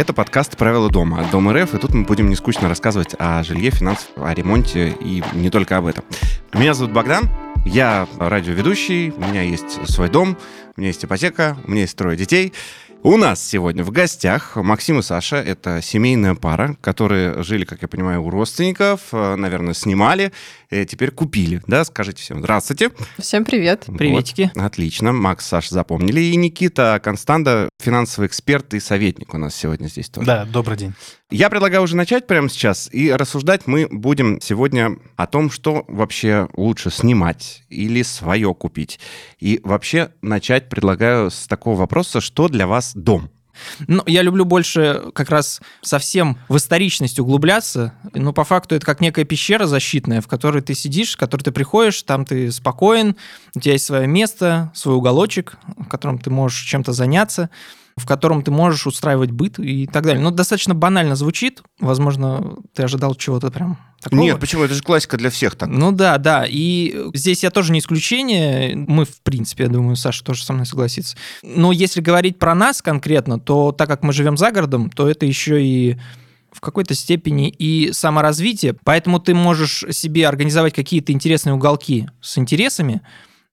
Это 0.00 0.14
подкаст 0.14 0.56
«Правила 0.56 0.88
дома» 0.88 1.20
от 1.20 1.30
Дом 1.30 1.50
РФ, 1.50 1.74
и 1.74 1.78
тут 1.78 1.92
мы 1.92 2.04
будем 2.04 2.30
нескучно 2.30 2.70
рассказывать 2.70 3.14
о 3.18 3.42
жилье, 3.42 3.70
финансах, 3.70 4.08
о 4.16 4.32
ремонте 4.32 4.96
и 4.98 5.22
не 5.34 5.50
только 5.50 5.76
об 5.76 5.84
этом. 5.84 6.04
Меня 6.54 6.72
зовут 6.72 6.94
Богдан, 6.94 7.28
я 7.66 8.08
радиоведущий, 8.18 9.10
у 9.10 9.20
меня 9.20 9.42
есть 9.42 9.86
свой 9.90 10.08
дом, 10.08 10.38
у 10.74 10.80
меня 10.80 10.88
есть 10.88 11.04
ипотека, 11.04 11.58
у 11.64 11.70
меня 11.70 11.82
есть 11.82 11.98
трое 11.98 12.16
детей— 12.16 12.54
у 13.02 13.16
нас 13.16 13.42
сегодня 13.42 13.82
в 13.82 13.90
гостях 13.90 14.56
Максим 14.56 14.98
и 14.98 15.02
Саша. 15.02 15.36
Это 15.36 15.80
семейная 15.82 16.34
пара, 16.34 16.76
которые 16.80 17.42
жили, 17.42 17.64
как 17.64 17.82
я 17.82 17.88
понимаю, 17.88 18.22
у 18.22 18.30
родственников, 18.30 19.08
э, 19.12 19.36
наверное, 19.36 19.74
снимали, 19.74 20.32
и 20.70 20.84
теперь 20.84 21.10
купили. 21.10 21.62
Да, 21.66 21.84
скажите 21.84 22.22
всем 22.22 22.40
здравствуйте. 22.40 22.90
Всем 23.18 23.44
привет. 23.44 23.86
Приветики. 23.86 24.50
Вот. 24.54 24.64
Отлично. 24.64 25.12
Макс, 25.12 25.46
Саша 25.46 25.74
запомнили. 25.74 26.20
И 26.20 26.36
Никита 26.36 27.00
Константа, 27.02 27.70
финансовый 27.80 28.26
эксперт 28.26 28.74
и 28.74 28.80
советник 28.80 29.32
у 29.34 29.38
нас 29.38 29.54
сегодня 29.54 29.88
здесь 29.88 30.08
тоже. 30.08 30.26
Да, 30.26 30.44
добрый 30.44 30.76
день. 30.76 30.94
Я 31.30 31.48
предлагаю 31.48 31.84
уже 31.84 31.96
начать 31.96 32.26
прямо 32.26 32.48
сейчас, 32.48 32.88
и 32.92 33.12
рассуждать 33.12 33.68
мы 33.68 33.86
будем 33.88 34.40
сегодня 34.40 34.96
о 35.14 35.28
том, 35.28 35.48
что 35.48 35.84
вообще 35.86 36.48
лучше 36.56 36.90
снимать 36.90 37.62
или 37.68 38.02
свое 38.02 38.52
купить. 38.52 38.98
И 39.38 39.60
вообще 39.62 40.10
начать 40.22 40.68
предлагаю 40.68 41.30
с 41.30 41.46
такого 41.46 41.76
вопроса, 41.76 42.20
что 42.20 42.48
для 42.48 42.66
вас 42.66 42.89
дом? 42.94 43.30
Ну, 43.88 44.02
я 44.06 44.22
люблю 44.22 44.44
больше 44.44 45.10
как 45.14 45.30
раз 45.30 45.60
совсем 45.82 46.38
в 46.48 46.56
историчность 46.56 47.18
углубляться. 47.18 47.94
Ну, 48.14 48.32
по 48.32 48.44
факту 48.44 48.74
это 48.74 48.86
как 48.86 49.00
некая 49.00 49.24
пещера 49.24 49.66
защитная, 49.66 50.20
в 50.20 50.28
которой 50.28 50.62
ты 50.62 50.74
сидишь, 50.74 51.14
в 51.14 51.18
которой 51.18 51.42
ты 51.42 51.52
приходишь, 51.52 52.02
там 52.02 52.24
ты 52.24 52.50
спокоен, 52.52 53.16
у 53.54 53.60
тебя 53.60 53.72
есть 53.72 53.86
свое 53.86 54.06
место, 54.06 54.70
свой 54.74 54.96
уголочек, 54.96 55.58
в 55.76 55.88
котором 55.88 56.18
ты 56.18 56.30
можешь 56.30 56.62
чем-то 56.62 56.92
заняться 56.92 57.50
в 58.00 58.06
котором 58.06 58.42
ты 58.42 58.50
можешь 58.50 58.86
устраивать 58.86 59.30
быт 59.30 59.58
и 59.58 59.86
так 59.86 60.04
далее. 60.04 60.22
Ну, 60.22 60.30
достаточно 60.30 60.74
банально 60.74 61.14
звучит. 61.14 61.62
Возможно, 61.78 62.56
ты 62.74 62.82
ожидал 62.82 63.14
чего-то 63.14 63.50
прям 63.50 63.78
такого. 64.00 64.20
Нет, 64.20 64.40
почему? 64.40 64.64
Это 64.64 64.74
же 64.74 64.82
классика 64.82 65.16
для 65.16 65.30
всех 65.30 65.54
так. 65.54 65.68
Ну 65.68 65.92
да, 65.92 66.18
да. 66.18 66.46
И 66.48 66.96
здесь 67.14 67.42
я 67.42 67.50
тоже 67.50 67.72
не 67.72 67.78
исключение. 67.78 68.74
Мы, 68.74 69.04
в 69.04 69.20
принципе, 69.22 69.64
я 69.64 69.68
думаю, 69.68 69.96
Саша 69.96 70.24
тоже 70.24 70.44
со 70.44 70.52
мной 70.52 70.66
согласится. 70.66 71.16
Но 71.42 71.72
если 71.72 72.00
говорить 72.00 72.38
про 72.38 72.54
нас 72.54 72.82
конкретно, 72.82 73.38
то 73.38 73.72
так 73.72 73.88
как 73.88 74.02
мы 74.02 74.12
живем 74.12 74.36
за 74.36 74.50
городом, 74.50 74.90
то 74.90 75.08
это 75.08 75.26
еще 75.26 75.62
и 75.62 75.98
в 76.52 76.60
какой-то 76.60 76.94
степени 76.94 77.48
и 77.48 77.92
саморазвитие. 77.92 78.74
Поэтому 78.84 79.20
ты 79.20 79.34
можешь 79.34 79.84
себе 79.90 80.26
организовать 80.26 80.74
какие-то 80.74 81.12
интересные 81.12 81.54
уголки 81.54 82.08
с 82.20 82.38
интересами, 82.38 83.02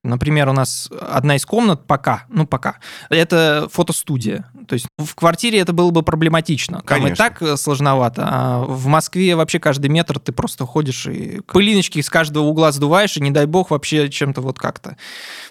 Например, 0.04 0.48
у 0.50 0.54
нас 0.54 0.90
одна 1.02 1.36
из 1.36 1.46
комнат 1.46 1.86
пока, 1.86 2.26
ну 2.30 2.46
пока, 2.46 2.78
это 3.10 3.68
фотостудия. 3.72 4.50
То 4.68 4.74
есть 4.74 4.88
в 4.98 5.16
квартире 5.16 5.60
это 5.60 5.74
было 5.74 5.92
бы 5.92 6.04
проблематично. 6.04 6.78
Там 6.78 6.86
Конечно. 6.86 7.14
и 7.14 7.16
так 7.16 7.42
э, 7.42 7.58
сложновато. 7.58 8.28
А 8.30 8.64
в 8.64 8.86
Москве 8.88 9.36
вообще 9.36 9.60
каждый 9.60 9.90
метр 9.90 10.20
ты 10.20 10.32
просто 10.32 10.66
ходишь 10.66 11.08
и 11.08 11.42
пылиночки 11.42 12.00
из 12.00 12.10
каждого 12.10 12.46
угла 12.46 12.72
сдуваешь, 12.72 13.18
и 13.18 13.22
не 13.22 13.32
дай 13.32 13.46
бог 13.46 13.72
вообще 13.72 14.10
чем-то 14.10 14.42
вот 14.42 14.60
как-то. 14.60 14.98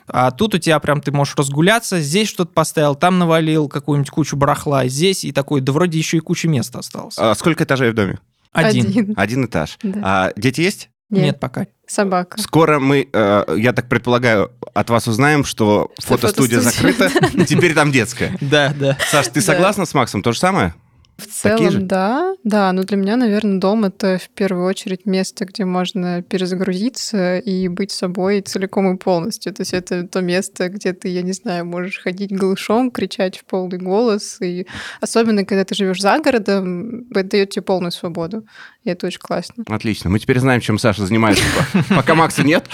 А 0.07 0.31
тут 0.31 0.55
у 0.55 0.59
тебя 0.59 0.79
прям 0.79 1.01
ты 1.01 1.13
можешь 1.13 1.35
разгуляться, 1.37 2.01
здесь 2.01 2.29
что-то 2.29 2.53
поставил, 2.53 2.95
там 2.95 3.19
навалил 3.19 3.69
какую-нибудь 3.69 4.11
кучу 4.11 4.37
барахла, 4.37 4.87
здесь 4.87 5.25
и 5.25 5.33
такой, 5.33 5.61
да 5.61 5.73
вроде 5.73 5.99
еще 5.99 6.19
и 6.19 6.21
куча 6.21 6.49
места 6.49 6.79
осталось. 6.79 7.17
А 7.19 7.35
сколько 7.35 7.65
этажей 7.65 7.91
в 7.91 7.95
доме? 7.95 8.19
Один. 8.53 8.87
Один. 8.87 9.15
Один 9.17 9.45
этаж. 9.47 9.79
Да. 9.83 10.01
А 10.03 10.33
дети 10.37 10.63
есть? 10.63 10.89
Нет. 11.09 11.25
Нет, 11.25 11.41
пока. 11.41 11.67
собака. 11.87 12.41
Скоро 12.41 12.81
мы, 12.81 13.09
э, 13.13 13.45
я 13.59 13.73
так 13.73 13.89
предполагаю, 13.89 14.51
от 14.75 14.91
вас 14.91 15.07
узнаем, 15.07 15.45
что, 15.45 15.93
Что 15.99 16.09
фотостудия 16.17 16.61
фотостудия. 16.61 16.99
закрыта, 17.09 17.47
теперь 17.47 17.75
там 17.75 17.93
детская. 17.93 18.37
Да, 18.41 18.75
да. 18.77 18.99
Саш, 19.09 19.29
ты 19.29 19.41
согласна 19.41 19.87
с 19.87 19.95
Максом? 19.95 20.23
То 20.23 20.33
же 20.33 20.39
самое? 20.41 20.75
В 21.17 21.43
Такие 21.43 21.71
же? 21.71 21.77
целом, 21.77 21.89
да. 21.89 22.35
Да, 22.45 22.73
но 22.73 22.83
для 22.83 22.97
меня, 22.99 23.17
наверное, 23.17 23.59
дом— 23.59 23.85
это 23.87 24.19
в 24.23 24.29
первую 24.31 24.67
очередь 24.67 25.07
место, 25.07 25.47
где 25.47 25.65
можно 25.65 26.23
перезагрузиться 26.23 27.39
и 27.39 27.69
быть 27.69 27.91
собой 27.91 28.41
целиком 28.43 28.95
и 28.95 28.99
полностью. 28.99 29.55
То 29.55 29.63
есть 29.63 29.73
это 29.73 30.07
то 30.07 30.21
место, 30.21 30.69
где 30.69 30.93
ты, 30.93 31.09
я 31.09 31.23
не 31.23 31.33
знаю, 31.33 31.65
можешь 31.65 32.01
ходить 32.01 32.31
голышом, 32.33 32.91
кричать 32.91 33.39
в 33.39 33.45
полный 33.45 33.79
голос. 33.79 34.39
И 34.43 34.67
особенно, 35.01 35.45
когда 35.45 35.65
ты 35.65 35.75
живешь 35.75 36.01
за 36.01 36.19
городом, 36.19 37.07
это 37.11 37.25
дает 37.25 37.51
тебе 37.51 37.63
полную 37.63 37.93
свободу. 37.93 38.47
И 38.85 38.91
это 38.91 39.07
очень 39.07 39.19
классно. 39.21 39.65
Отлично. 39.69 40.11
Мы 40.11 40.19
теперь 40.19 40.39
знаем, 40.39 40.61
чем 40.61 40.79
Саша 40.79 41.07
занимается, 41.07 41.43
пока 41.89 42.15
Макса 42.15 42.43
нет. 42.45 42.67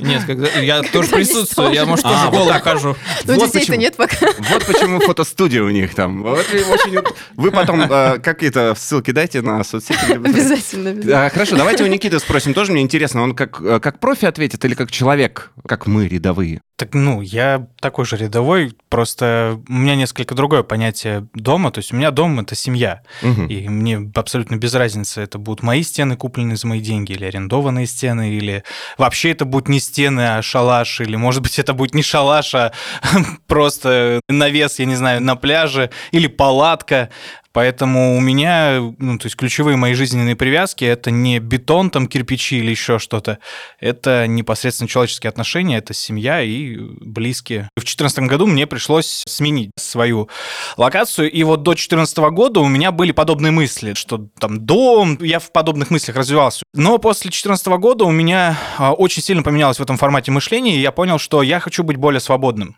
Нет, 0.00 0.22
я 0.62 0.82
тоже 0.82 1.08
присутствую, 1.10 1.72
я, 1.72 1.84
может, 1.84 2.04
А, 2.04 2.10
тоже 2.10 2.30
голову 2.30 2.48
так. 2.50 2.62
хожу. 2.64 2.96
Ну, 3.24 3.34
Вот 3.34 3.46
детей-то 3.46 3.58
почему. 3.58 3.76
нет 3.80 3.96
пока. 3.96 4.16
Вот 4.50 4.66
почему 4.66 4.98
фотостудия 5.00 5.62
у 5.62 5.70
них 5.70 5.94
там. 5.94 6.22
Вот 6.22 6.46
и 6.52 6.56
очень- 6.56 6.98
Вы 7.36 7.50
потом 7.52 7.81
э, 7.90 8.18
какие-то 8.18 8.74
ссылки 8.76 9.10
дайте 9.10 9.42
на 9.42 9.62
соцсети. 9.64 10.12
Обязательно. 10.12 10.90
обязательно. 10.90 11.26
А, 11.26 11.30
Хорошо, 11.30 11.56
давайте 11.56 11.84
у 11.84 11.86
Никиты 11.86 12.18
спросим. 12.18 12.54
Тоже 12.54 12.72
мне 12.72 12.82
интересно, 12.82 13.22
он 13.22 13.34
как, 13.34 13.60
э, 13.60 13.80
как 13.80 14.00
профи 14.00 14.26
ответит 14.26 14.64
или 14.64 14.74
как 14.74 14.90
человек, 14.90 15.52
как 15.66 15.86
мы, 15.86 16.08
рядовые? 16.08 16.60
Так, 16.82 16.94
ну, 16.94 17.20
я 17.20 17.68
такой 17.80 18.04
же 18.06 18.16
рядовой, 18.16 18.76
просто 18.88 19.60
у 19.68 19.72
меня 19.72 19.94
несколько 19.94 20.34
другое 20.34 20.64
понятие 20.64 21.28
дома. 21.32 21.70
То 21.70 21.78
есть 21.78 21.92
у 21.92 21.96
меня 21.96 22.10
дом— 22.10 22.40
это 22.40 22.56
семья. 22.56 23.02
И 23.22 23.68
мне 23.68 24.10
абсолютно 24.14 24.56
без 24.56 24.74
разницы, 24.74 25.20
это 25.20 25.38
будут 25.38 25.62
мои 25.62 25.82
стены, 25.82 26.16
купленные 26.16 26.56
за 26.56 26.66
мои 26.66 26.80
деньги, 26.80 27.12
или 27.12 27.24
арендованные 27.24 27.86
стены, 27.86 28.34
или 28.34 28.64
вообще 28.98 29.30
это 29.30 29.44
будут 29.44 29.68
не 29.68 29.78
стены, 29.78 30.22
а 30.22 30.42
шалаш, 30.42 31.00
или, 31.00 31.14
может 31.14 31.42
быть, 31.42 31.58
это 31.60 31.72
будет 31.72 31.94
не 31.94 32.02
шалаш, 32.02 32.54
а 32.54 32.72
просто 33.46 34.20
навес, 34.28 34.80
я 34.80 34.86
не 34.86 34.96
знаю, 34.96 35.22
на 35.22 35.36
пляже, 35.36 35.90
или 36.10 36.26
палатка. 36.26 37.10
Поэтому 37.52 38.16
у 38.16 38.20
меня, 38.20 38.80
ну, 38.98 39.18
то 39.18 39.26
есть 39.26 39.36
ключевые 39.36 39.76
мои 39.76 39.94
жизненные 39.94 40.36
привязки 40.36 40.84
это 40.84 41.10
не 41.10 41.38
бетон, 41.38 41.90
там, 41.90 42.06
кирпичи 42.06 42.58
или 42.58 42.70
еще 42.70 42.98
что-то. 42.98 43.38
Это 43.80 44.26
непосредственно 44.26 44.88
человеческие 44.88 45.28
отношения, 45.28 45.78
это 45.78 45.94
семья 45.94 46.42
и 46.42 46.76
близкие. 47.00 47.68
В 47.76 47.80
2014 47.80 48.20
году 48.20 48.46
мне 48.46 48.66
пришлось 48.66 49.22
сменить 49.26 49.70
свою 49.78 50.28
локацию, 50.76 51.30
и 51.30 51.42
вот 51.42 51.62
до 51.62 51.72
2014 51.72 52.18
года 52.18 52.60
у 52.60 52.68
меня 52.68 52.92
были 52.92 53.12
подобные 53.12 53.50
мысли, 53.50 53.94
что 53.94 54.28
там 54.38 54.64
дом, 54.64 55.18
я 55.20 55.38
в 55.38 55.52
подобных 55.52 55.90
мыслях 55.90 56.16
развивался. 56.16 56.62
Но 56.74 56.98
после 56.98 57.28
2014 57.28 57.66
года 57.78 58.04
у 58.04 58.10
меня 58.10 58.58
а, 58.78 58.92
очень 58.92 59.22
сильно 59.22 59.42
поменялось 59.42 59.78
в 59.78 59.82
этом 59.82 59.98
формате 59.98 60.30
мышления, 60.30 60.76
и 60.76 60.80
я 60.80 60.92
понял, 60.92 61.18
что 61.18 61.42
я 61.42 61.60
хочу 61.60 61.84
быть 61.84 61.96
более 61.96 62.20
свободным. 62.20 62.76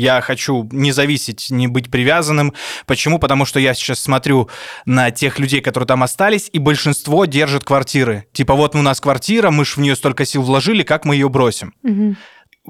Я 0.00 0.22
хочу 0.22 0.66
не 0.72 0.92
зависеть, 0.92 1.48
не 1.50 1.66
быть 1.66 1.90
привязанным. 1.90 2.54
Почему? 2.86 3.18
Потому 3.18 3.44
что 3.44 3.60
я 3.60 3.74
сейчас 3.74 4.00
смотрю 4.00 4.48
на 4.86 5.10
тех 5.10 5.38
людей, 5.38 5.60
которые 5.60 5.86
там 5.86 6.02
остались, 6.02 6.48
и 6.54 6.58
большинство 6.58 7.26
держит 7.26 7.64
квартиры. 7.64 8.24
Типа, 8.32 8.54
вот 8.54 8.74
у 8.74 8.80
нас 8.80 8.98
квартира, 8.98 9.50
мы 9.50 9.66
ж 9.66 9.76
в 9.76 9.80
нее 9.82 9.94
столько 9.94 10.24
сил 10.24 10.40
вложили, 10.40 10.84
как 10.84 11.04
мы 11.04 11.16
ее 11.16 11.28
бросим? 11.28 11.74
Мгм. 11.82 12.16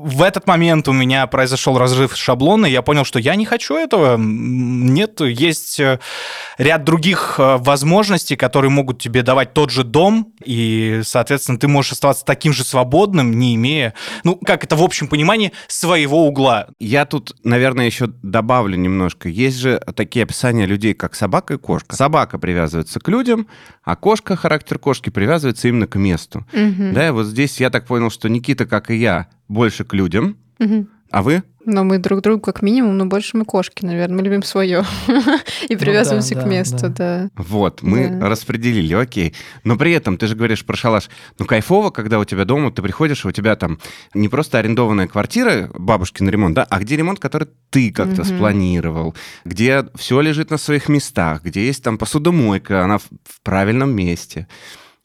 В 0.03 0.23
этот 0.23 0.47
момент 0.47 0.89
у 0.89 0.93
меня 0.93 1.27
произошел 1.27 1.77
разрыв 1.77 2.17
шаблона, 2.17 2.67
и 2.67 2.73
я 2.73 2.83
понял, 2.83 3.05
что 3.05 3.19
я 3.19 3.35
не 3.35 3.45
хочу 3.45 3.77
этого. 3.77 4.17
Нет, 4.17 5.21
есть 5.21 5.79
э, 5.79 6.01
ряд 6.59 6.85
других 6.85 7.37
э, 7.39 7.57
возможностей, 7.59 8.37
которые 8.37 8.71
могут 8.71 9.01
тебе 9.01 9.23
давать 9.23 9.53
тот 9.53 9.71
же 9.71 9.85
дом, 9.85 10.33
и, 10.43 11.01
соответственно, 11.05 11.59
ты 11.59 11.69
можешь 11.69 11.93
оставаться 11.93 12.25
таким 12.25 12.53
же 12.53 12.65
свободным, 12.65 13.39
не 13.39 13.55
имея, 13.57 13.95
ну, 14.25 14.37
как 14.37 14.65
это 14.65 14.75
в 14.77 14.83
общем 14.83 15.07
понимании, 15.07 15.53
своего 15.67 16.27
угла. 16.27 16.69
Я 16.79 17.05
тут, 17.05 17.37
наверное, 17.45 17.87
еще 17.87 18.07
добавлю 18.07 18.77
немножко. 18.77 19.29
Есть 19.29 19.59
же 19.59 19.81
такие 19.95 20.23
описания 20.23 20.67
людей, 20.67 20.95
как 20.95 21.15
собака 21.15 21.55
и 21.55 21.59
кошка. 21.59 21.95
Собака 21.95 22.39
привязывается 22.39 23.01
к 23.01 23.09
людям, 23.09 23.49
а 23.85 23.97
кошка, 23.97 24.37
характер 24.37 24.79
кошки 24.79 25.11
привязывается 25.11 25.69
именно 25.69 25.87
к 25.87 25.97
месту. 25.97 26.47
Мгм. 26.53 26.95
Да, 26.95 27.09
и 27.09 27.11
вот 27.11 27.27
здесь 27.27 27.61
я 27.61 27.71
так 27.71 27.87
понял, 27.87 28.11
что 28.11 28.29
Никита, 28.29 28.67
как 28.67 28.91
и 28.91 28.97
я, 28.97 29.29
больше 29.51 29.85
к 29.85 29.93
людям, 29.95 30.37
Мгм. 30.59 30.89
а 31.11 31.23
вы? 31.23 31.43
Но 31.67 31.85
мы 31.85 31.99
друг 31.99 32.23
другу 32.23 32.41
как 32.41 32.63
минимум, 32.63 32.97
но 32.97 33.05
больше 33.05 33.37
мы 33.37 33.45
кошки, 33.45 33.85
наверное. 33.85 34.17
Мы 34.17 34.23
любим 34.23 34.43
свое 34.43 34.83
и 35.69 35.77
привязываемся 35.77 36.35
да, 36.35 36.41
к 36.41 36.45
да, 36.45 36.51
месту, 36.51 36.89
да. 36.89 36.89
да. 36.89 37.31
Вот, 37.37 37.83
мы 37.83 38.09
Да. 38.09 38.29
распределили, 38.31 38.95
окей. 38.95 39.35
Но 39.63 39.77
при 39.77 39.93
этом 39.93 40.17
ты 40.17 40.27
же 40.27 40.35
говоришь 40.37 40.65
про 40.65 40.75
шалаш. 40.77 41.11
Ну, 41.39 41.45
кайфово, 41.45 41.91
когда 41.91 42.19
у 42.19 42.25
тебя 42.25 42.47
дома, 42.47 42.73
ты 42.73 42.81
приходишь, 42.81 43.25
и 43.25 43.29
у 43.29 43.33
тебя 43.33 43.57
там 43.57 43.79
не 44.15 44.29
просто 44.31 44.59
арендованная 44.59 45.07
квартира, 45.07 45.71
бабушкин 45.75 46.31
ремонт, 46.31 46.55
да, 46.55 46.65
а 46.65 46.81
где 46.81 46.97
ремонт, 46.97 47.19
который 47.19 47.49
ты 47.69 47.93
как-то 47.93 48.25
спланировал, 48.25 49.15
где 49.45 49.85
все 49.97 50.21
лежит 50.23 50.51
на 50.51 50.57
своих 50.57 50.89
местах, 50.89 51.43
где 51.43 51.67
есть 51.67 51.85
там 51.85 51.99
посудомойка, 51.99 52.85
она 52.85 52.97
в, 52.99 53.05
в 53.25 53.43
правильном 53.43 53.95
месте. 53.95 54.47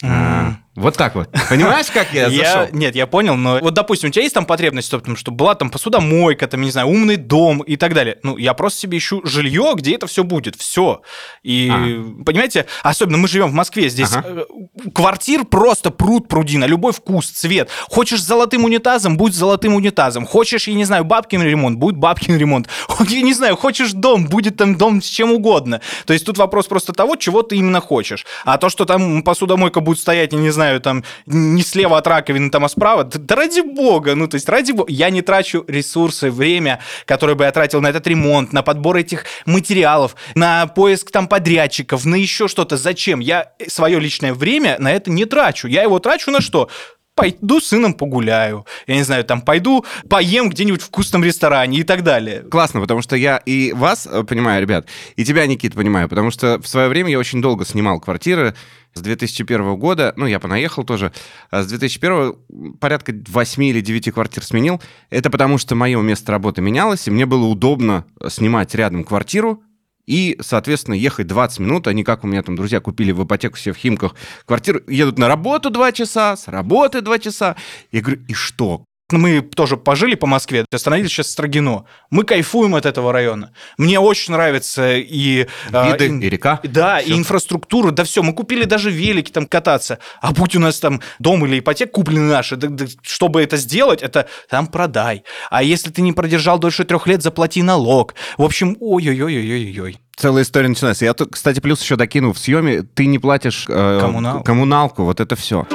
А, 0.04 0.56
Вот 0.76 0.98
так 0.98 1.16
вот. 1.16 1.30
Понимаешь, 1.50 1.88
как 1.88 2.12
я 2.14 2.30
зашел? 2.30 2.68
Нет, 2.74 2.96
я 2.96 3.08
понял, 3.08 3.36
но 3.36 3.60
вот, 3.62 3.74
допустим, 3.74 4.10
у 4.10 4.12
тебя 4.12 4.24
есть 4.24 4.36
там 4.36 4.46
потребность, 4.46 4.88
чтобы, 4.88 5.16
чтобы 5.16 5.38
была 5.38 5.56
там 5.56 5.70
посудомойка, 5.70 6.48
там, 6.48 6.62
не 6.62 6.72
знаю, 6.72 6.88
умный 6.88 7.16
дом 7.16 7.62
и 7.62 7.78
так 7.78 7.94
далее. 7.94 8.18
Ну, 8.24 8.38
я 8.38 8.54
просто 8.54 8.80
себе 8.82 8.98
ищу 8.98 9.22
жилье, 9.26 9.74
где 9.76 9.96
это 9.96 10.06
все 10.08 10.24
будет, 10.24 10.56
все. 10.58 11.02
И, 11.44 11.70
А. 11.72 12.24
понимаете, 12.26 12.66
особенно 12.84 13.18
мы 13.18 13.28
живем 13.28 13.50
в 13.50 13.54
Москве, 13.54 13.88
здесь 13.90 14.12
Ага. 14.14 14.28
э, 14.28 14.46
квартир 14.94 15.46
просто 15.46 15.92
пруд 15.92 16.28
пруди 16.28 16.58
на 16.58 16.66
любой 16.66 16.92
вкус, 16.92 17.28
цвет. 17.28 17.70
Хочешь 17.90 18.22
с 18.22 18.26
золотым 18.26 18.66
унитазом, 18.66 19.16
будь 19.18 19.34
с 19.34 19.38
золотым 19.38 19.76
унитазом. 19.76 20.26
Хочешь, 20.26 20.68
я 20.68 20.74
не 20.74 20.84
знаю, 20.84 21.06
бабкин 21.06 21.42
ремонт, 21.42 21.78
будет 21.80 21.96
бабкин 21.98 22.38
ремонт. 22.38 22.68
Я 23.08 23.22
не 23.22 23.34
знаю, 23.34 23.56
хочешь 23.56 23.94
дом, 23.94 24.28
будет 24.28 24.58
там 24.58 24.76
дом 24.76 25.02
с 25.02 25.06
чем 25.06 25.32
угодно. 25.32 25.80
То 26.06 26.14
есть 26.14 26.26
тут 26.26 26.38
вопрос 26.38 26.68
просто 26.68 26.92
того, 26.92 27.16
чего 27.16 27.44
ты 27.44 27.56
именно 27.56 27.80
хочешь. 27.80 28.26
А 28.44 28.58
то, 28.58 28.70
что 28.70 28.86
там 28.86 29.24
посудомойка 29.24 29.80
будет 29.80 30.00
стоять, 30.00 30.34
я 30.34 30.40
не 30.40 30.50
знаю, 30.50 30.65
там 30.82 31.04
не 31.26 31.64
слева 31.64 31.98
от 31.98 32.08
раковины, 32.08 32.50
там, 32.50 32.66
а 32.66 32.70
справа, 32.70 33.04
да, 33.04 33.20
да 33.20 33.36
ради 33.36 33.62
бога, 33.62 34.16
ну, 34.16 34.28
то 34.28 34.36
есть 34.36 34.50
ради 34.50 34.72
бога, 34.72 34.92
я 34.92 35.10
не 35.10 35.22
трачу 35.22 35.64
ресурсы, 35.68 36.32
время, 36.32 36.80
которое 37.06 37.36
бы 37.36 37.44
я 37.44 37.52
тратил 37.52 37.82
на 37.82 37.88
этот 37.88 38.06
ремонт, 38.08 38.54
на 38.54 38.64
подбор 38.64 38.98
этих 38.98 39.26
материалов, 39.46 40.16
на 40.36 40.68
поиск 40.68 41.12
там 41.12 41.28
подрядчиков, 41.28 42.06
на 42.06 42.16
еще 42.16 42.48
что-то. 42.48 42.78
Зачем? 42.78 43.20
Я 43.20 43.52
свое 43.68 44.00
личное 44.00 44.34
время 44.34 44.78
на 44.80 44.92
это 44.92 45.12
не 45.12 45.26
трачу. 45.26 45.68
Я 45.68 45.84
его 45.84 46.00
трачу 46.00 46.32
на 46.32 46.42
что? 46.42 46.70
Пойду 47.16 47.62
с 47.62 47.68
сыном 47.68 47.94
погуляю. 47.94 48.66
Я 48.88 48.96
не 48.96 49.04
знаю, 49.04 49.24
там 49.24 49.42
пойду 49.42 49.86
поем 50.10 50.50
где-нибудь 50.50 50.82
в 50.82 50.88
вкусном 50.88 51.24
ресторане 51.24 51.80
и 51.80 51.84
так 51.84 52.04
далее. 52.04 52.42
Классно, 52.42 52.82
потому 52.82 53.02
что 53.02 53.16
я 53.16 53.38
и 53.38 53.72
вас 53.72 54.06
э, 54.06 54.24
понимаю, 54.24 54.62
ребят, 54.62 54.88
и 55.16 55.24
тебя, 55.24 55.48
Никит, 55.48 55.76
понимаю, 55.76 56.10
потому 56.10 56.30
что 56.30 56.62
в 56.62 56.68
свое 56.68 56.90
время 56.90 57.12
я 57.12 57.20
очень 57.20 57.42
долго 57.42 57.66
снимал 57.66 58.02
квартиры 58.02 58.54
с 58.94 59.02
2001 59.02 59.76
года, 59.78 60.14
ну, 60.18 60.26
я 60.26 60.40
понаехал 60.40 60.84
тоже, 60.84 61.14
а 61.52 61.64
с 61.64 61.68
2001 61.68 62.78
порядка 62.80 63.14
8 63.14 63.64
или 63.64 63.82
9 63.82 64.14
квартир 64.14 64.44
сменил. 64.44 64.82
Это 65.10 65.30
потому 65.30 65.58
что 65.58 65.76
мое 65.76 66.02
место 66.02 66.34
работы 66.34 66.62
менялось, 66.62 67.08
и 67.08 67.12
мне 67.12 67.26
было 67.26 67.46
удобно 67.46 68.06
снимать 68.28 68.76
рядом 68.76 69.04
квартиру, 69.04 69.64
и, 70.08 70.38
соответственно, 70.42 70.96
ехать 70.96 71.28
20 71.28 71.60
минут, 71.60 71.88
не 71.88 72.04
как 72.04 72.24
у 72.24 72.28
меня 72.28 72.44
там 72.44 72.56
друзья 72.56 72.80
купили 72.80 73.12
в 73.12 73.24
ипотеку 73.24 73.58
себе 73.58 73.74
в 73.74 73.78
Химках 73.78 74.16
квартиру, 74.46 74.82
едут 74.88 75.18
на 75.18 75.28
работу 75.28 75.70
2 75.70 75.92
часа, 75.92 76.36
с 76.36 76.48
работы 76.48 77.02
2 77.02 77.20
часа. 77.20 77.56
Я 77.92 78.02
говорю, 78.02 78.22
и 78.28 78.34
что? 78.34 78.86
Мы 79.12 79.42
тоже 79.42 79.78
пожили 79.78 80.16
по 80.16 80.26
Москве, 80.26 80.66
остановились 80.74 81.12
сейчас 81.12 81.28
в 81.28 81.30
Строгино. 81.30 81.86
Мы 82.10 82.24
кайфуем 82.24 82.74
от 82.74 82.88
этого 82.88 83.14
района. 83.14 83.52
Мне 83.78 84.00
очень 84.00 84.34
нравится 84.34 84.96
и... 84.98 85.46
а, 85.72 85.92
Виды 85.92 86.08
и- 86.08 86.26
и 86.26 86.30
река. 86.30 86.60
Да, 86.64 86.98
Всё. 87.00 87.14
и 87.14 87.18
инфраструктура, 87.20 87.92
да 87.92 88.04
все. 88.04 88.24
Мы 88.24 88.34
купили 88.34 88.64
даже 88.66 88.90
велики 88.90 89.32
там 89.32 89.46
кататься. 89.46 90.00
А 90.22 90.32
будь 90.32 90.56
у 90.56 90.60
нас 90.60 90.80
там 90.80 91.02
дом 91.20 91.46
или 91.46 91.60
ипотека 91.60 91.92
куплены 91.92 92.28
наши, 92.32 92.56
да- 92.56 92.68
да 92.68 92.86
чтобы 93.04 93.44
это 93.44 93.58
сделать, 93.58 94.02
это 94.02 94.28
там 94.50 94.66
продай. 94.66 95.24
А 95.52 95.62
если 95.62 95.92
ты 95.92 96.02
не 96.02 96.12
продержал 96.12 96.58
дольше 96.58 96.84
трех 96.84 97.06
лет, 97.06 97.22
заплати 97.22 97.62
налог. 97.62 98.16
В 98.40 98.44
общем, 98.44 98.76
ой-ой-ой-ой-ой-ой. 98.80 100.00
Целая 100.18 100.44
история 100.44 100.70
начинается. 100.70 101.06
Я, 101.06 101.14
кстати, 101.14 101.60
плюс 101.60 101.80
еще 101.84 101.96
докину 101.96 102.34
в 102.34 102.40
съеме, 102.40 102.82
ты 102.82 103.06
не 103.06 103.20
платишь 103.20 103.66
э, 103.68 104.00
Коммуналку. 104.02 104.44
коммуналку, 104.44 105.04
вот 105.04 105.20
это 105.20 105.36
все. 105.36 105.68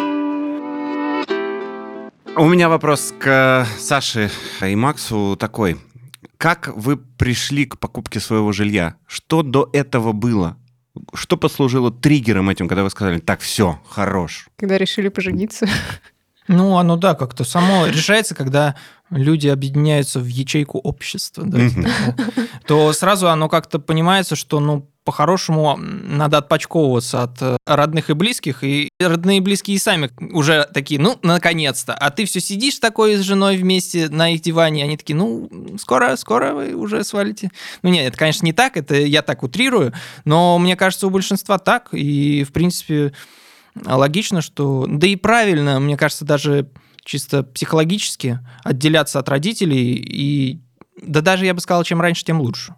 У 2.41 2.49
меня 2.49 2.71
вопрос 2.71 3.13
к 3.21 3.67
Саше 3.79 4.31
и 4.67 4.75
Максу 4.75 5.37
такой. 5.39 5.77
Как 6.39 6.69
вы 6.75 6.97
пришли 6.97 7.67
к 7.67 7.79
покупке 7.79 8.19
своего 8.19 8.51
жилья? 8.53 8.95
Что 9.07 9.43
до 9.43 9.69
этого 9.75 10.13
было? 10.13 10.57
Что 11.13 11.37
послужило 11.37 11.91
триггером 11.93 12.49
этим, 12.49 12.67
когда 12.67 12.83
вы 12.83 12.89
сказали, 12.89 13.19
так, 13.19 13.41
все, 13.41 13.79
хорош? 13.87 14.49
Когда 14.57 14.79
решили 14.79 15.11
пожениться. 15.11 15.69
Ну, 16.49 16.79
оно 16.79 16.97
да, 16.97 17.15
как-то 17.15 17.45
само 17.45 17.85
решается, 17.87 18.35
когда 18.35 18.75
люди 19.11 19.47
объединяются 19.47 20.19
в 20.19 20.27
ячейку 20.27 20.79
общества, 20.79 21.45
да, 21.45 21.59
Мгм. 21.59 21.87
то 22.67 22.91
сразу 22.95 23.29
оно 23.29 23.51
как-то 23.51 23.79
понимается, 23.79 24.35
что, 24.35 24.61
ну, 24.61 24.90
по-хорошему 25.05 25.77
надо 25.77 26.39
отпочковываться 26.39 27.23
от 27.23 27.41
э, 27.41 27.57
родных 27.67 28.11
и 28.11 28.15
близких, 28.15 28.63
и 28.63 28.91
родные 29.01 29.39
и 29.39 29.41
близкие 29.41 29.79
сами 29.79 30.11
уже 30.33 30.69
такие, 30.73 31.01
ну, 31.01 31.19
наконец-то. 31.23 31.95
А 31.95 32.11
ты 32.11 32.25
все 32.27 32.41
сидишь 32.41 32.79
такой 32.79 33.17
с 33.17 33.21
женой 33.21 33.57
вместе 33.57 34.09
на 34.09 34.31
их 34.31 34.43
диване, 34.43 34.85
они 34.85 34.97
такие, 34.97 35.17
ну, 35.17 35.51
скоро, 35.79 36.17
скоро 36.17 36.53
вы 36.53 36.75
уже 36.75 37.03
свалите. 37.05 37.51
Ну, 37.83 37.91
нет, 37.91 38.09
это, 38.09 38.19
конечно, 38.19 38.45
не 38.45 38.53
так, 38.53 38.77
это 38.77 38.95
я 38.95 39.23
так 39.23 39.43
утрирую, 39.43 39.93
но 40.25 40.59
мне 40.59 40.77
кажется, 40.77 41.07
у 41.07 41.11
большинства 41.11 41.59
так, 41.59 41.89
и, 41.93 42.45
в 42.45 42.53
принципе, 42.53 43.13
логично, 43.85 44.43
что... 44.43 44.87
Да 44.89 45.07
и 45.07 45.17
правильно, 45.17 45.81
мне 45.81 45.97
кажется, 45.97 46.25
даже 46.25 46.69
чисто 47.05 47.43
психологически 47.43 48.41
отделяться 48.65 49.19
от 49.19 49.29
родителей 49.29 49.95
и... 49.95 50.61
Да 51.03 51.23
даже, 51.23 51.47
я 51.47 51.55
бы 51.55 51.61
сказал, 51.61 51.83
чем 51.85 52.01
раньше, 52.01 52.25
тем 52.25 52.41
лучше. 52.41 52.75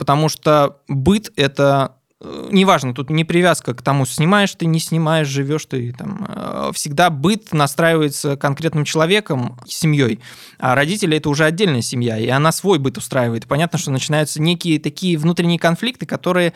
Потому 0.00 0.30
что 0.30 0.78
быт— 0.88 1.30
это 1.36 1.98
э, 2.22 2.48
неважно, 2.50 2.94
тут 2.94 3.10
не 3.10 3.24
привязка 3.24 3.74
к 3.74 3.82
тому, 3.82 4.06
снимаешь 4.06 4.54
ты, 4.54 4.64
не 4.64 4.80
снимаешь, 4.80 5.28
живешь 5.28 5.66
ты 5.66 5.92
там. 5.92 6.26
э, 6.26 6.70
Всегда 6.72 7.10
быт 7.10 7.52
настраивается 7.52 8.38
конкретным 8.38 8.86
человеком, 8.86 9.60
семьей, 9.66 10.20
а 10.58 10.74
родители 10.74 11.18
это 11.18 11.28
уже 11.28 11.44
отдельная 11.44 11.82
семья, 11.82 12.16
и 12.16 12.28
она 12.28 12.50
свой 12.50 12.78
быт 12.78 12.96
устраивает. 12.96 13.46
Понятно, 13.46 13.78
что 13.78 13.90
начинаются 13.90 14.40
некие 14.40 14.80
такие 14.80 15.18
внутренние 15.18 15.58
конфликты, 15.58 16.06
которые 16.06 16.54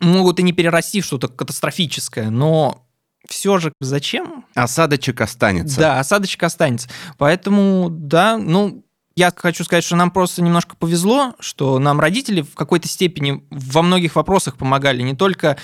могут 0.00 0.40
и 0.40 0.42
не 0.42 0.52
перерасти 0.52 1.00
в 1.00 1.04
что-то 1.04 1.28
катастрофическое, 1.28 2.30
но 2.30 2.88
все 3.28 3.58
же 3.58 3.72
зачем? 3.80 4.46
Осадочек 4.56 5.20
останется. 5.20 5.78
Да, 5.78 6.00
осадочек 6.00 6.42
останется. 6.42 6.88
Поэтому, 7.18 7.88
да, 7.88 8.36
ну, 8.36 8.84
я 9.18 9.32
хочу 9.34 9.64
сказать, 9.64 9.82
что 9.82 9.96
нам 9.96 10.12
просто 10.12 10.42
немножко 10.42 10.76
повезло, 10.76 11.34
что 11.40 11.80
нам 11.80 11.98
родители 11.98 12.42
в 12.42 12.54
какой-то 12.54 12.86
степени 12.86 13.42
во 13.50 13.82
многих 13.82 14.14
вопросах 14.14 14.56
помогали, 14.56 15.02
не 15.02 15.14
только 15.14 15.56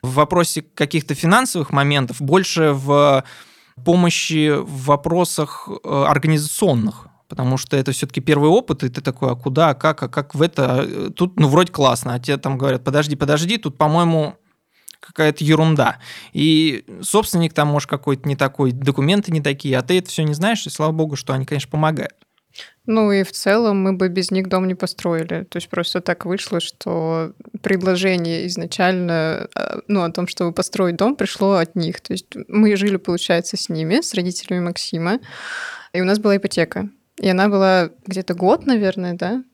в 0.00 0.14
вопросе 0.14 0.62
каких-то 0.62 1.14
финансовых 1.14 1.72
моментов, 1.72 2.20
больше 2.20 2.70
в 2.72 3.24
помощи 3.84 4.50
в 4.56 4.84
вопросах 4.84 5.68
э, 5.68 6.04
организационных. 6.06 7.08
Потому 7.28 7.56
что 7.56 7.76
это 7.76 7.92
все-таки 7.92 8.20
первый 8.20 8.48
опыт, 8.48 8.84
и 8.84 8.88
ты 8.88 9.00
такой, 9.00 9.32
а 9.32 9.34
куда, 9.34 9.70
а 9.70 9.74
как, 9.74 10.02
а 10.02 10.08
как 10.08 10.34
в 10.34 10.42
это? 10.42 11.10
Тут, 11.10 11.38
ну, 11.38 11.48
вроде 11.48 11.72
классно, 11.72 12.14
а 12.14 12.20
тебе 12.20 12.36
там 12.36 12.58
говорят, 12.58 12.84
подожди, 12.84 13.16
подожди, 13.16 13.56
тут, 13.56 13.78
по-моему, 13.78 14.36
какая-то 15.00 15.42
ерунда. 15.44 15.98
И 16.32 16.84
собственник 17.02 17.54
там, 17.54 17.68
может, 17.68 17.88
какой-то 17.88 18.28
не 18.28 18.36
такой, 18.36 18.72
документы 18.72 19.32
не 19.32 19.40
такие, 19.40 19.78
а 19.78 19.82
ты 19.82 19.98
это 19.98 20.08
все 20.10 20.22
не 20.22 20.34
знаешь, 20.34 20.66
и 20.66 20.70
слава 20.70 20.92
богу, 20.92 21.16
что 21.16 21.32
они, 21.32 21.44
конечно, 21.44 21.70
помогают. 21.70 22.14
Ну 22.86 23.12
и 23.12 23.22
в 23.22 23.32
целом 23.32 23.82
мы 23.82 23.92
бы 23.92 24.08
без 24.08 24.30
них 24.30 24.48
дом 24.48 24.66
не 24.66 24.74
построили. 24.74 25.44
То 25.44 25.56
есть 25.58 25.68
просто 25.68 26.00
так 26.00 26.24
вышло, 26.24 26.60
что 26.60 27.32
предложение 27.62 28.46
изначально 28.48 29.48
э, 29.54 29.80
ну, 29.86 30.02
о 30.02 30.10
том, 30.10 30.26
чтобы 30.26 30.52
построить 30.52 30.96
дом, 30.96 31.14
пришло 31.14 31.54
от 31.54 31.76
них. 31.76 32.00
То 32.00 32.14
есть 32.14 32.26
мы 32.48 32.74
жили, 32.76 32.96
получается, 32.96 33.56
с 33.56 33.68
ними, 33.68 34.00
с 34.00 34.14
родителями 34.14 34.64
Максима, 34.64 35.20
и 35.92 36.00
у 36.00 36.04
нас 36.04 36.18
была 36.18 36.36
ипотека. 36.36 36.88
И 37.18 37.28
она 37.28 37.48
была 37.48 37.90
где-то 38.06 38.34
год, 38.34 38.66
наверное, 38.66 39.14
да? 39.14 39.44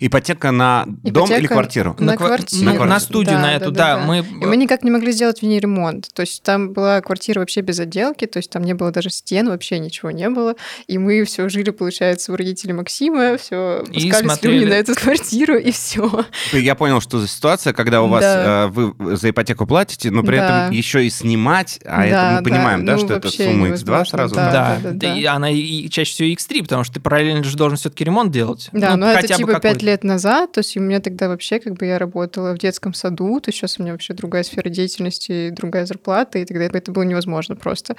Ипотека 0.00 0.50
на 0.50 0.84
дом 0.86 1.24
или 1.26 1.34
Ипотека 1.46 1.54
квартиру? 1.54 1.96
На 1.98 2.14
ква- 2.14 2.26
квартиру. 2.26 2.62
На, 2.64 2.66
На 2.66 2.72
на 2.72 2.76
квартиру. 2.86 3.00
студию, 3.00 3.34
Да, 3.36 3.42
на 3.42 3.54
эту, 3.54 3.70
да, 3.70 3.94
да. 3.96 4.00
да. 4.00 4.06
Мы, 4.06 4.18
И 4.18 4.46
мы 4.46 4.56
никак 4.56 4.82
не 4.82 4.90
могли 4.90 5.12
сделать 5.12 5.40
в 5.40 5.42
ней 5.44 5.60
ремонт. 5.60 6.08
То 6.14 6.22
есть 6.22 6.42
там 6.42 6.72
была 6.72 7.00
квартира 7.00 7.40
вообще 7.40 7.60
без 7.60 7.78
отделки, 7.80 8.26
то 8.26 8.38
есть 8.38 8.50
там 8.50 8.62
не 8.64 8.74
было 8.74 8.90
даже 8.90 9.10
стен, 9.10 9.48
вообще 9.48 9.78
ничего 9.78 10.10
не 10.10 10.28
было. 10.30 10.54
И 10.86 10.98
мы 10.98 11.24
все 11.24 11.48
жили, 11.48 11.70
получается, 11.70 12.32
у 12.32 12.36
родителей 12.36 12.72
Максима, 12.72 13.36
все 13.38 13.84
И 13.90 13.94
пускали 14.08 14.24
смотрели. 14.26 14.58
слюни 14.58 14.70
на 14.70 14.74
эту 14.74 14.94
квартиру, 14.94 15.56
и 15.56 15.70
все. 15.70 16.24
Я 16.52 16.74
понял, 16.74 17.00
что 17.00 17.18
за 17.20 17.28
ситуация, 17.28 17.72
когда 17.72 18.02
у 18.02 18.08
вас 18.08 18.22
Да. 18.22 18.64
э, 18.64 18.66
вы 18.68 19.16
за 19.16 19.30
ипотеку 19.30 19.66
платите, 19.66 20.10
но 20.10 20.22
при 20.22 20.36
Да. 20.36 20.66
этом 20.66 20.70
еще 20.76 21.04
и 21.06 21.10
снимать, 21.10 21.78
а 21.84 21.98
Да, 21.98 22.04
это 22.06 22.30
мы 22.30 22.36
да. 22.38 22.42
понимаем, 22.56 22.84
да, 22.84 22.92
Ну, 22.94 22.98
что 22.98 23.14
это 23.14 23.28
сумма 23.30 23.50
X2 23.50 23.66
невозможно, 23.66 24.04
сразу. 24.04 24.34
да. 24.34 24.50
да, 24.52 24.78
да, 24.82 24.90
да, 24.90 24.92
да. 24.92 25.14
и 25.18 25.24
она 25.24 25.50
и 25.50 25.88
чаще 25.88 26.12
всего 26.12 26.28
X3, 26.28 26.62
потому 26.62 26.84
что 26.84 26.94
ты 26.94 27.00
параллельно 27.00 27.44
же 27.44 27.56
должен 27.56 27.76
все-таки 27.78 28.04
ремонт 28.04 28.30
делать. 28.32 28.68
Да, 28.72 28.90
Ну, 28.92 28.96
но 28.98 29.10
это 29.10 29.20
хотя 29.22 29.34
бы 29.34 29.38
типа 29.38 29.52
пять 29.54 29.62
какой-то. 29.62 29.83
Лет 29.84 30.02
назад, 30.02 30.52
то 30.52 30.58
есть 30.58 30.76
у 30.76 30.80
меня 30.80 31.00
тогда 31.00 31.28
вообще, 31.28 31.60
как 31.60 31.74
бы 31.74 31.86
я 31.86 31.98
работала 31.98 32.52
в 32.52 32.58
детском 32.58 32.94
саду, 32.94 33.40
то 33.40 33.52
сейчас 33.52 33.78
у 33.78 33.82
меня 33.82 33.92
вообще 33.92 34.14
другая 34.14 34.42
сфера 34.42 34.68
деятельности, 34.68 35.50
другая 35.50 35.86
зарплата, 35.86 36.38
и 36.38 36.44
тогда 36.44 36.64
это 36.64 36.90
было 36.90 37.02
невозможно 37.02 37.54
просто. 37.54 37.96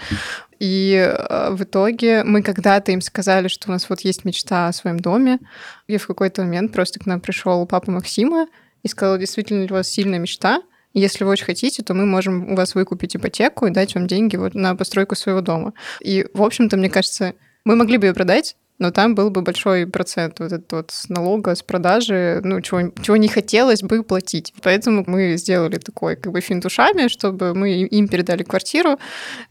И 0.60 0.96
э, 0.96 1.50
в 1.51 1.63
итоге 1.63 2.24
мы 2.24 2.42
когда-то 2.42 2.92
им 2.92 3.01
сказали, 3.01 3.48
что 3.48 3.70
у 3.70 3.72
нас 3.72 3.89
вот 3.89 4.01
есть 4.01 4.25
мечта 4.25 4.68
о 4.68 4.74
своем 4.74 5.00
доме, 5.00 5.39
и 5.88 5.98
в 5.98 6.08
какой-то 6.08 6.42
момент 6.42 6.74
просто 6.74 7.00
к 7.00 7.06
нам 7.06 7.22
пришел 7.22 7.65
папа 7.65 7.92
Максима 7.92 8.48
и 8.84 8.88
сказал, 8.88 9.18
действительно 9.18 9.62
ли 9.62 9.72
у 9.72 9.75
вас 9.75 9.88
сильная 9.88 10.20
мечта, 10.20 10.62
если 10.94 11.25
вы 11.25 11.32
очень 11.32 11.46
хотите, 11.46 11.84
то 11.84 11.94
мы 11.94 12.06
можем 12.06 12.54
у 12.54 12.56
вас 12.56 12.74
выкупить 12.74 13.15
ипотеку 13.15 13.68
и 13.68 13.72
дать 13.72 13.96
вам 13.96 14.08
деньги 14.08 14.38
вот 14.38 14.56
на 14.56 14.75
постройку 14.75 15.15
своего 15.15 15.42
дома. 15.42 15.74
И, 16.00 16.25
в 16.34 16.42
общем-то, 16.42 16.77
мне 16.77 16.89
кажется, 16.89 17.34
мы 17.65 17.75
могли 17.75 17.98
бы 17.98 18.08
ее 18.08 18.13
продать, 18.13 18.56
но 18.79 18.91
там 18.91 19.15
был 19.15 19.29
бы 19.29 19.41
большой 19.41 19.88
процент 19.88 20.39
вот 20.39 20.51
этот 20.51 20.72
вот 20.72 20.91
с 20.91 21.10
налога, 21.10 21.55
с 21.55 21.63
продажи, 21.63 22.41
ну, 22.44 22.62
чего, 22.62 22.91
чего 23.01 23.15
не 23.17 23.27
хотелось 23.27 23.82
бы 23.82 24.03
платить. 24.03 24.53
Поэтому 24.62 25.03
мы 25.08 25.38
сделали 25.38 25.77
такой 25.77 26.15
как 26.15 26.34
бы 26.34 26.41
финт 26.41 26.65
ушами, 26.65 27.08
чтобы 27.08 27.53
мы 27.53 27.84
им 27.84 28.08
передали 28.08 28.44
квартиру, 28.44 29.00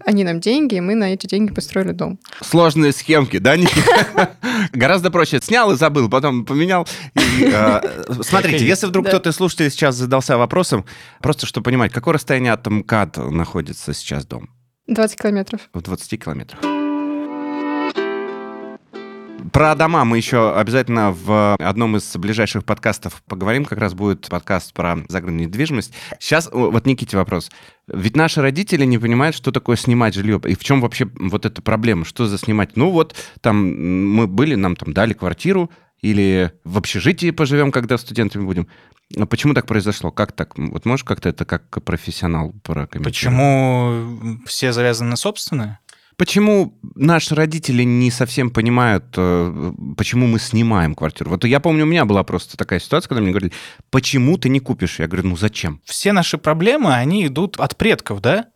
они 0.05 0.25
нам 0.25 0.41
деньги, 0.41 0.77
и 0.77 0.81
мы 0.81 0.95
на 0.95 1.15
эти 1.15 1.27
деньги 1.27 1.53
построили 1.53 1.93
дом. 1.93 2.19
Сложные 2.41 2.93
схемки, 2.93 3.39
да, 3.39 3.55
Гораздо 4.73 5.11
проще. 5.11 5.41
Снял 5.41 5.73
и 5.73 5.77
забыл, 5.77 6.09
потом 6.09 6.45
поменял. 6.45 6.87
А, 7.53 7.83
смотрите, 8.23 8.67
если 8.67 8.87
вдруг 8.87 9.07
кто-то 9.07 9.31
из 9.31 9.37
слушателей 9.37 9.71
сейчас 9.71 9.95
задался 9.95 10.37
вопросом, 10.37 10.85
просто 11.21 11.47
чтобы 11.47 11.65
понимать, 11.65 11.93
какое 11.93 12.15
расстояние 12.15 12.53
от 12.53 12.67
МКАД 12.67 13.31
находится 13.31 13.95
сейчас 13.95 14.27
дом? 14.27 14.51
20 14.87 15.21
километров. 15.21 15.61
В 15.73 15.81
20 15.81 16.23
километрах. 16.23 16.74
Про 19.53 19.75
дома 19.75 20.05
мы 20.05 20.17
еще 20.17 20.57
обязательно 20.57 21.13
в 21.13 21.57
одном 21.57 21.97
из 21.97 22.17
ближайших 22.17 22.65
подкастов 22.65 23.23
поговорим. 23.29 23.65
Как 23.65 23.79
раз 23.79 23.95
будет 23.95 24.29
подкаст 24.29 24.73
про 24.73 24.99
загородную 25.09 25.49
недвижимость. 25.49 25.93
Сейчас 26.19 26.49
вот 26.53 26.87
Никите 26.87 27.17
вопрос. 27.17 27.51
Ведь 27.87 28.17
наши 28.17 28.41
родители 28.41 28.85
не 28.85 28.99
понимают, 28.99 29.37
что 29.37 29.53
такое 29.53 29.77
снимать 29.77 30.15
жилье. 30.15 30.41
И 30.47 30.55
в 30.55 30.65
чем 30.65 30.81
вообще 30.81 31.09
вот 31.19 31.45
эта 31.45 31.61
проблема? 31.61 32.05
Что 32.05 32.27
за 32.27 32.39
снимать? 32.39 32.77
Ну 32.77 32.91
вот, 32.91 33.15
там 33.41 33.57
мы 34.15 34.27
были, 34.27 34.55
нам 34.55 34.77
там 34.77 34.95
дали 34.95 35.13
квартиру, 35.13 35.71
или 36.01 36.53
в 36.65 36.77
общежитии 36.77 37.31
поживем, 37.31 37.73
когда 37.73 37.97
студентами 37.97 38.45
будем. 38.45 38.69
Но 39.17 39.27
почему 39.27 39.55
так 39.55 39.67
произошло? 39.67 40.11
Как 40.11 40.33
так? 40.33 40.57
Вот 40.57 40.85
можешь 40.87 41.05
как-то 41.05 41.29
это 41.29 41.45
как 41.45 41.83
профессионал 41.83 42.53
прокомментировать? 42.63 43.05
Почему 43.05 44.41
все 44.47 44.73
завязаны 44.73 45.11
на 45.11 45.17
собственное? 45.17 45.81
Почему 46.17 46.79
наши 46.95 47.35
родители 47.35 47.83
не 47.83 48.11
совсем 48.11 48.51
понимают, 48.51 49.05
э, 49.17 49.73
почему 49.97 50.27
мы 50.27 50.39
снимаем 50.39 50.95
квартиру? 50.95 51.31
Вот 51.31 51.45
я 51.45 51.59
помню, 51.61 51.85
у 51.85 51.89
меня 51.89 52.05
была 52.05 52.23
просто 52.23 52.57
такая 52.57 52.79
ситуация, 52.79 53.09
когда 53.09 53.23
мне 53.23 53.33
говорили, 53.33 53.53
почему 53.91 54.39
ты 54.39 54.49
не 54.49 54.61
купишь? 54.61 55.01
Я 55.01 55.09
говорю, 55.09 55.29
ну 55.29 55.37
зачем? 55.37 55.81
Все 55.85 56.13
наши 56.13 56.39
проблемы, 56.39 56.95
они 56.95 57.27
идут 57.27 57.59
от 57.59 57.77
предков, 57.77 58.21
да? 58.21 58.47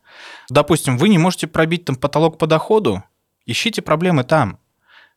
Допустим, 0.49 0.97
вы 0.97 1.09
не 1.09 1.17
можете 1.17 1.47
пробить 1.47 1.85
там 1.85 1.95
потолок 1.95 2.37
по 2.37 2.47
доходу, 2.47 3.03
ищите 3.45 3.81
проблемы 3.81 4.23
там. 4.23 4.59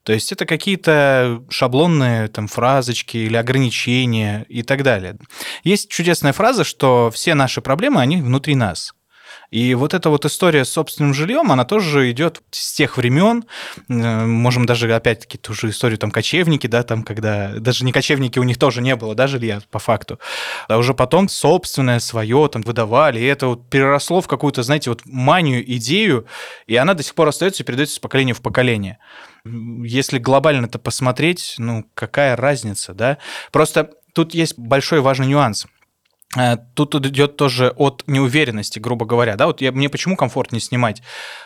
То 0.03 0.11
есть 0.11 0.33
это 0.33 0.45
какие-то 0.45 1.43
шаблонные 1.49 2.27
там 2.27 2.47
фразочки 2.47 3.15
или 3.15 3.37
ограничения 3.37 4.45
и 4.49 4.61
так 4.61 4.83
далее. 4.83 5.17
Есть 5.63 5.89
чудесная 5.89 6.33
фраза, 6.33 6.65
что 6.65 7.09
все 7.13 7.35
наши 7.35 7.61
проблемы, 7.61 8.01
они 8.01 8.17
внутри 8.17 8.55
нас. 8.55 8.93
И 9.53 9.75
вот 9.75 9.93
эта 9.93 10.09
вот 10.09 10.25
история 10.25 10.65
с 10.65 10.69
собственным 10.69 11.13
жильем, 11.13 11.51
она 11.51 11.63
тоже 11.63 12.09
идет 12.09 12.41
с 12.49 12.73
тех 12.73 12.97
времен. 12.97 13.45
Можем 13.87 14.65
даже, 14.65 14.91
опять-таки, 14.91 15.37
ту 15.37 15.53
же 15.53 15.69
историю 15.69 15.99
там 15.99 16.09
кочевники, 16.09 16.65
да, 16.65 16.81
там, 16.81 17.03
когда 17.03 17.49
даже 17.59 17.85
не 17.85 17.91
кочевники, 17.91 18.39
у 18.39 18.43
них 18.43 18.57
тоже 18.57 18.81
не 18.81 18.95
было, 18.95 19.13
да, 19.13 19.27
жилья 19.27 19.61
по 19.69 19.77
факту. 19.77 20.19
А 20.67 20.77
уже 20.79 20.95
потом 20.95 21.29
собственное 21.29 21.99
свое 21.99 22.49
там 22.51 22.63
выдавали, 22.63 23.19
и 23.19 23.25
это 23.25 23.45
вот 23.45 23.69
переросло 23.69 24.21
в 24.21 24.27
какую-то, 24.27 24.63
знаете, 24.63 24.89
вот 24.89 25.01
манию, 25.05 25.63
идею, 25.75 26.25
и 26.65 26.75
она 26.75 26.95
до 26.95 27.03
сих 27.03 27.13
пор 27.13 27.27
остается 27.27 27.61
и 27.61 27.65
передается 27.65 27.97
с 27.97 27.99
поколения 27.99 28.33
в 28.33 28.41
поколение. 28.41 28.97
Если 29.45 30.17
глобально 30.17 30.65
это 30.65 30.79
посмотреть, 30.79 31.55
ну, 31.59 31.85
какая 31.93 32.35
разница, 32.35 32.95
да? 32.95 33.19
Просто 33.51 33.91
тут 34.15 34.33
есть 34.33 34.57
большой 34.57 35.01
важный 35.01 35.27
нюанс. 35.27 35.67
Э, 36.37 36.57
тут 36.73 36.95
идет 36.95 37.37
тоже 37.37 37.69
от 37.75 38.03
неуверенности, 38.07 38.79
грубо 38.79 39.05
говоря, 39.05 39.35
да, 39.35 39.47
вот 39.47 39.61
я, 39.61 39.71
мне 39.71 39.89
почему 39.89 40.15
комфортнее 40.15 40.61
снимать 40.61 41.01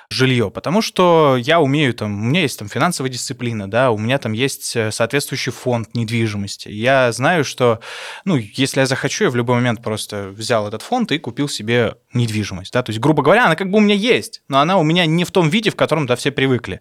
жилье? 0.10 0.50
Потому 0.50 0.82
что 0.82 1.36
я 1.38 1.60
умею 1.60 1.94
там, 1.94 2.14
у 2.14 2.26
меня 2.26 2.42
есть 2.42 2.60
там 2.60 2.70
финансовая 2.70 3.12
дисциплина, 3.12 3.70
да, 3.70 3.92
у 3.92 3.98
меня 3.98 4.18
там 4.18 4.32
есть 4.32 4.76
э, 4.76 4.92
соответствующий 4.92 5.52
фонд 5.52 5.94
недвижимости. 5.94 6.70
Я 6.70 7.12
знаю, 7.12 7.44
что, 7.44 7.80
ну, 8.24 8.38
если 8.38 8.80
я 8.80 8.86
захочу, 8.86 9.26
я 9.26 9.30
в 9.30 9.36
любой 9.36 9.56
момент 9.56 9.84
просто 9.84 10.30
взял 10.30 10.68
этот 10.68 10.82
фонд 10.82 11.12
и 11.12 11.20
купил 11.20 11.50
себе 11.50 11.96
недвижимость, 12.14 12.74
да, 12.74 12.84
то 12.84 12.92
есть, 12.92 13.00
грубо 13.00 13.24
говоря, 13.24 13.46
она 13.46 13.56
как 13.56 13.70
бы 13.70 13.78
у 13.78 13.82
меня 13.82 13.96
есть, 13.96 14.42
но 14.48 14.60
она 14.60 14.78
у 14.78 14.84
меня 14.84 15.06
не 15.06 15.26
в 15.26 15.32
том 15.32 15.50
виде, 15.50 15.70
в 15.70 15.76
котором, 15.76 16.06
да, 16.06 16.16
все 16.16 16.32
привыкли. 16.32 16.80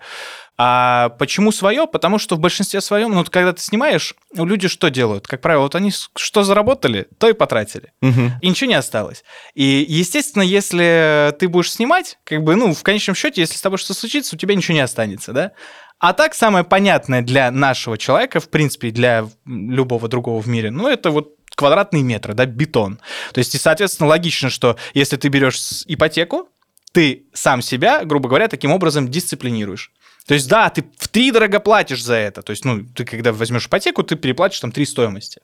А 0.59 1.11
почему 1.19 1.53
свое? 1.53 1.87
Потому 1.87 2.19
что 2.19 2.37
в 2.37 2.41
большинстве 2.41 2.81
своем, 2.81 3.13
ну, 3.13 3.25
когда 3.25 3.53
ты 3.53 3.61
снимаешь, 3.61 4.15
люди 4.35 4.69
что 4.69 4.89
делают? 4.89 5.27
Как 5.27 5.43
правило, 5.43 5.63
вот 5.63 5.75
они 5.75 5.93
что 6.17 6.45
заработали, 6.45 7.09
то 7.19 7.29
и 7.29 7.35
потратили. 7.35 7.93
Угу. 8.01 8.33
И 8.41 8.49
ничего 8.49 8.71
не 8.71 8.75
осталось. 8.75 9.23
И, 9.55 9.85
естественно, 9.87 10.43
если 10.43 11.35
ты 11.39 11.49
будешь 11.49 11.73
снимать, 11.73 12.19
как 12.25 12.43
бы, 12.43 12.57
ну, 12.57 12.73
в 12.73 12.83
конечном 12.83 13.15
счете, 13.15 13.43
если 13.43 13.57
с 13.57 13.61
тобой 13.61 13.79
что-то 13.79 14.01
случится, 14.01 14.35
у 14.35 14.39
тебя 14.39 14.55
ничего 14.55 14.75
не 14.75 14.81
останется, 14.81 15.33
да? 15.33 15.53
А 15.99 16.13
так 16.13 16.35
самое 16.35 16.65
понятное 16.65 17.23
для 17.23 17.51
нашего 17.51 17.99
человека, 17.99 18.41
в 18.41 18.49
принципе, 18.49 18.91
для 18.91 19.27
любого 19.45 20.09
другого 20.09 20.41
в 20.41 20.47
мире, 20.47 20.71
ну, 20.71 20.89
это 20.89 21.11
вот 21.11 21.35
квадратные 21.55 22.03
метры, 22.03 22.35
да, 22.35 22.47
бетон. 22.47 22.99
То 23.33 23.39
есть, 23.39 23.55
и, 23.55 23.59
соответственно, 23.59 24.09
логично, 24.09 24.51
что 24.51 24.77
если 24.95 25.17
ты 25.17 25.29
берешь 25.29 25.83
ипотеку, 25.87 26.49
ты 26.93 27.27
сам 27.35 27.61
себя, 27.61 28.05
грубо 28.05 28.29
говоря, 28.29 28.49
таким 28.49 28.73
образом 28.73 29.11
дисциплинируешь. 29.11 29.93
То 30.27 30.35
есть, 30.35 30.49
да, 30.49 30.69
ты 30.71 30.85
в 30.99 31.07
три 31.07 31.31
дорого 31.31 31.61
платишь 31.61 32.03
за 32.03 32.15
это. 32.15 32.43
То 32.43 32.51
есть, 32.51 32.65
ну, 32.65 32.85
ты 32.85 33.05
когда 33.05 33.33
возьмешь 33.33 33.67
ипотеку, 33.67 34.03
ты 34.03 34.17
переплатишь 34.17 34.59
там 34.59 34.73
три 34.73 34.85
стоимости. 34.85 35.41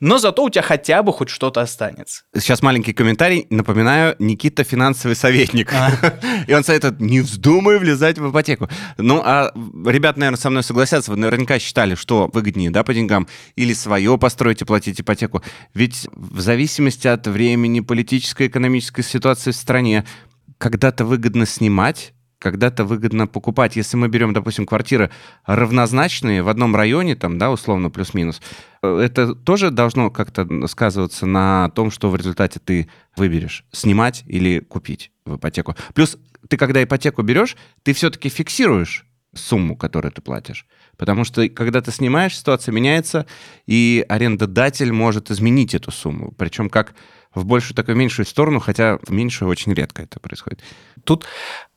Но 0.00 0.18
зато 0.18 0.42
у 0.42 0.50
тебя 0.50 0.62
хотя 0.62 1.04
бы 1.04 1.12
хоть 1.12 1.28
что-то 1.28 1.60
останется. 1.60 2.24
Сейчас 2.34 2.60
маленький 2.60 2.92
комментарий. 2.92 3.46
Напоминаю, 3.50 4.16
Никита 4.18 4.64
финансовый 4.64 5.14
советник. 5.14 5.72
А. 5.72 5.92
И 6.48 6.52
он 6.52 6.64
советует, 6.64 7.00
не 7.00 7.20
вздумай 7.20 7.78
влезать 7.78 8.18
в 8.18 8.28
ипотеку. 8.28 8.68
Ну, 8.98 9.22
а 9.24 9.52
ребят, 9.86 10.16
наверное, 10.16 10.38
со 10.38 10.50
мной 10.50 10.64
согласятся. 10.64 11.12
Вы 11.12 11.16
наверняка 11.18 11.60
считали, 11.60 11.94
что 11.94 12.28
выгоднее, 12.32 12.70
да, 12.70 12.82
по 12.82 12.92
деньгам, 12.92 13.28
или 13.54 13.72
свое 13.72 14.18
построить 14.18 14.62
и 14.62 14.64
платить 14.64 15.00
ипотеку. 15.00 15.44
Ведь 15.74 16.08
в 16.12 16.40
зависимости 16.40 17.06
от 17.06 17.28
времени, 17.28 17.78
политической, 17.78 18.48
экономической 18.48 19.02
ситуации 19.02 19.52
в 19.52 19.56
стране, 19.56 20.04
когда-то 20.58 21.04
выгодно 21.04 21.46
снимать, 21.46 22.13
когда-то 22.44 22.84
выгодно 22.84 23.26
покупать. 23.26 23.74
Если 23.74 23.96
мы 23.96 24.08
берем, 24.08 24.34
допустим, 24.34 24.66
квартиры 24.66 25.10
равнозначные 25.46 26.42
в 26.42 26.50
одном 26.50 26.76
районе, 26.76 27.16
там, 27.16 27.38
да, 27.38 27.50
условно, 27.50 27.88
плюс-минус, 27.88 28.42
э, 28.82 28.98
это 28.98 29.34
тоже 29.34 29.70
должно 29.70 30.10
как-то 30.10 30.46
сказываться 30.68 31.24
на 31.24 31.70
том, 31.70 31.90
что 31.90 32.10
в 32.10 32.16
результате 32.16 32.60
ты 32.60 32.90
выберешь, 33.16 33.64
снимать 33.72 34.24
или 34.26 34.58
купить 34.58 35.10
в 35.24 35.36
ипотеку. 35.36 35.74
Плюс 35.94 36.18
ты, 36.50 36.58
когда 36.58 36.84
ипотеку 36.84 37.22
берешь, 37.22 37.56
ты 37.82 37.94
все-таки 37.94 38.28
фиксируешь 38.28 39.06
сумму, 39.32 39.74
которую 39.74 40.12
ты 40.12 40.20
платишь. 40.20 40.66
Потому 40.98 41.24
что, 41.24 41.48
когда 41.48 41.80
ты 41.80 41.90
снимаешь, 41.92 42.36
ситуация 42.36 42.72
меняется, 42.72 43.24
и 43.66 44.04
арендодатель 44.06 44.92
может 44.92 45.30
изменить 45.30 45.74
эту 45.74 45.90
сумму. 45.90 46.34
Причем 46.36 46.68
как 46.68 46.94
в 47.34 47.44
большую, 47.44 47.74
так 47.74 47.88
и 47.88 47.92
в 47.92 47.96
меньшую 47.96 48.26
сторону, 48.26 48.60
хотя 48.60 48.98
в 49.02 49.10
меньшую 49.10 49.48
очень 49.48 49.72
редко 49.72 50.02
это 50.02 50.20
происходит. 50.20 50.60
Тут 51.04 51.26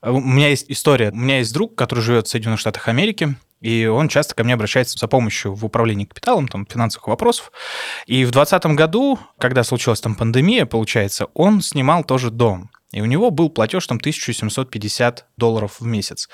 у 0.02 0.20
меня 0.20 0.50
есть 0.50 0.66
история. 0.70 1.12
У 1.12 1.16
меня 1.16 1.40
есть 1.40 1.54
друг, 1.54 1.76
который 1.76 2.00
живет 2.02 2.28
в 2.28 2.30
Соединенных 2.30 2.60
Штатах 2.60 2.88
Америки, 2.88 3.36
и 3.62 3.86
он 3.88 4.08
часто 4.08 4.36
ко 4.36 4.44
мне 4.44 4.54
обращается 4.54 4.98
за 4.98 5.08
помощью 5.08 5.54
в 5.54 5.66
управлении 5.66 6.06
капиталом, 6.06 6.48
там, 6.48 6.66
финансовых 6.66 7.08
вопросов. 7.08 7.52
И 8.06 8.24
в 8.24 8.32
2020 8.32 8.66
году, 8.78 9.20
когда 9.40 9.64
случилась 9.64 10.02
там 10.02 10.16
пандемия, 10.16 10.66
получается, 10.66 11.28
он 11.34 11.62
снимал 11.62 12.04
тоже 12.04 12.30
дом. 12.30 12.70
И 12.94 13.02
у 13.02 13.06
него 13.06 13.32
был 13.32 13.50
платеж 13.50 13.86
там 13.86 13.98
1750 13.98 15.26
долларов 15.36 15.82
в 15.82 15.86
месяц 15.86 16.30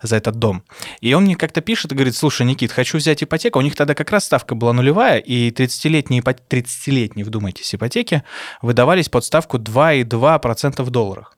за 0.00 0.16
этот 0.16 0.36
дом. 0.36 0.64
И 1.00 1.12
он 1.12 1.24
мне 1.24 1.36
как-то 1.36 1.60
пишет 1.60 1.92
и 1.92 1.94
говорит, 1.94 2.16
слушай, 2.16 2.46
Никит, 2.46 2.72
хочу 2.72 2.96
взять 2.96 3.22
ипотеку. 3.22 3.58
У 3.58 3.62
них 3.62 3.76
тогда 3.76 3.94
как 3.94 4.10
раз 4.10 4.24
ставка 4.24 4.54
была 4.54 4.72
нулевая, 4.72 5.18
и 5.18 5.50
30-летние, 5.50 6.22
30-летние 6.22 7.26
вдумайтесь, 7.26 7.74
ипотеки 7.74 8.22
выдавались 8.62 9.10
под 9.10 9.24
ставку 9.24 9.58
2,2% 9.58 10.82
в 10.82 10.90
долларах. 10.90 11.37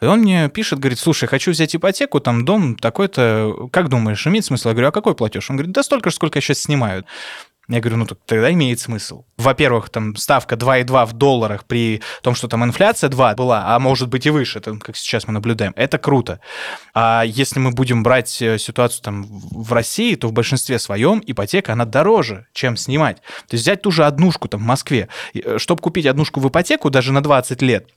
И 0.00 0.06
он 0.06 0.20
мне 0.20 0.48
пишет, 0.48 0.78
говорит, 0.78 0.98
слушай, 0.98 1.26
хочу 1.26 1.50
взять 1.50 1.74
ипотеку, 1.74 2.20
там 2.20 2.44
дом 2.44 2.76
такой-то, 2.76 3.68
как 3.72 3.88
думаешь, 3.88 4.26
имеет 4.26 4.44
смысл? 4.44 4.68
Я 4.68 4.74
говорю, 4.74 4.88
а 4.88 4.92
какой 4.92 5.14
платеж? 5.14 5.50
Он 5.50 5.56
говорит, 5.56 5.72
да 5.72 5.82
столько 5.82 6.10
же, 6.10 6.16
сколько 6.16 6.38
я 6.38 6.40
сейчас 6.40 6.60
снимаю. 6.60 7.04
Я 7.66 7.80
говорю, 7.80 7.96
ну 7.96 8.06
тогда 8.06 8.52
имеет 8.52 8.78
смысл. 8.78 9.24
Во-первых, 9.38 9.88
там 9.88 10.16
ставка 10.16 10.54
2,2 10.54 11.06
в 11.06 11.12
долларах 11.14 11.64
при 11.64 12.02
том, 12.22 12.34
что 12.34 12.46
там 12.46 12.62
инфляция 12.62 13.08
2 13.08 13.34
была, 13.36 13.74
а 13.74 13.78
может 13.78 14.08
быть 14.08 14.26
и 14.26 14.30
выше, 14.30 14.58
это, 14.58 14.76
как 14.76 14.96
сейчас 14.96 15.26
мы 15.26 15.32
наблюдаем. 15.32 15.72
Это 15.74 15.96
круто. 15.96 16.40
А 16.92 17.22
если 17.24 17.60
мы 17.60 17.70
будем 17.70 18.02
брать 18.02 18.42
э, 18.42 18.58
ситуацию 18.58 19.02
там 19.02 19.24
в 19.26 19.72
России, 19.72 20.14
то 20.14 20.28
в 20.28 20.32
большинстве 20.32 20.78
своем 20.78 21.22
ипотека, 21.24 21.72
она 21.72 21.86
дороже, 21.86 22.46
чем 22.52 22.76
снимать. 22.76 23.22
То 23.48 23.54
есть 23.54 23.64
взять 23.64 23.80
ту 23.80 23.90
же 23.90 24.04
однушку 24.04 24.46
там 24.48 24.60
в 24.60 24.64
Москве, 24.64 25.08
э, 25.32 25.56
чтобы 25.56 25.80
купить 25.80 26.04
однушку 26.04 26.40
в 26.40 26.48
ипотеку 26.48 26.90
даже 26.90 27.12
на 27.12 27.22
20 27.22 27.62
лет, 27.62 27.88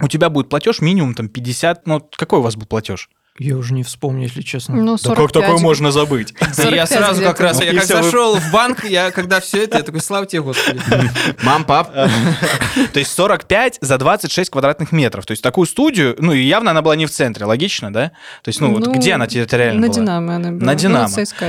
у 0.00 0.08
тебя 0.08 0.30
будет 0.30 0.48
платеж 0.48 0.80
минимум 0.80 1.14
там 1.14 1.28
50, 1.28 1.86
ну 1.86 2.08
какой 2.16 2.38
у 2.38 2.42
вас 2.42 2.56
был 2.56 2.66
платеж? 2.66 3.08
Я 3.38 3.56
уже 3.56 3.72
не 3.72 3.82
вспомню, 3.82 4.24
если 4.24 4.42
честно. 4.42 4.76
Ну, 4.76 4.98
Да 4.98 5.08
как 5.08 5.16
45 5.16 5.42
такое 5.42 5.58
можно 5.58 5.90
забыть? 5.90 6.34
Я 6.40 6.86
45 6.86 6.88
сразу 6.88 7.22
как 7.22 7.40
раз, 7.40 7.62
я 7.62 7.70
И 7.70 7.76
как 7.76 7.86
зашел 7.86 8.36
в 8.36 8.52
банк, 8.52 8.84
я 8.84 9.10
когда 9.10 9.40
все 9.40 9.64
это, 9.64 9.78
я 9.78 9.84
такой, 9.84 10.02
слава 10.02 10.26
тебе, 10.26 10.42
Господи. 10.42 10.78
Мам, 11.42 11.64
пап, 11.64 11.94
То 11.94 12.98
есть 12.98 13.10
45 13.12 13.78
за 13.80 13.96
26 13.96 14.50
квадратных 14.50 14.92
метров. 14.92 15.24
То 15.24 15.30
есть 15.32 15.42
такую 15.42 15.66
студию, 15.66 16.14
ну 16.18 16.34
и 16.34 16.42
явно 16.42 16.72
она 16.72 16.82
была 16.82 16.94
не 16.94 17.06
в 17.06 17.10
центре, 17.10 17.46
логично, 17.46 17.90
да? 17.90 18.12
То 18.42 18.48
есть, 18.50 18.60
ну, 18.60 18.70
вот 18.70 18.86
Ну, 18.86 18.92
где 18.92 19.14
она 19.14 19.26
территориально 19.26 19.80
На 19.80 19.86
была? 19.86 19.96
Динамо 19.96 20.36
она 20.36 20.50
была. 20.50 20.66
На 20.66 20.72
Ну, 20.72 20.78
Динамо. 20.78 21.08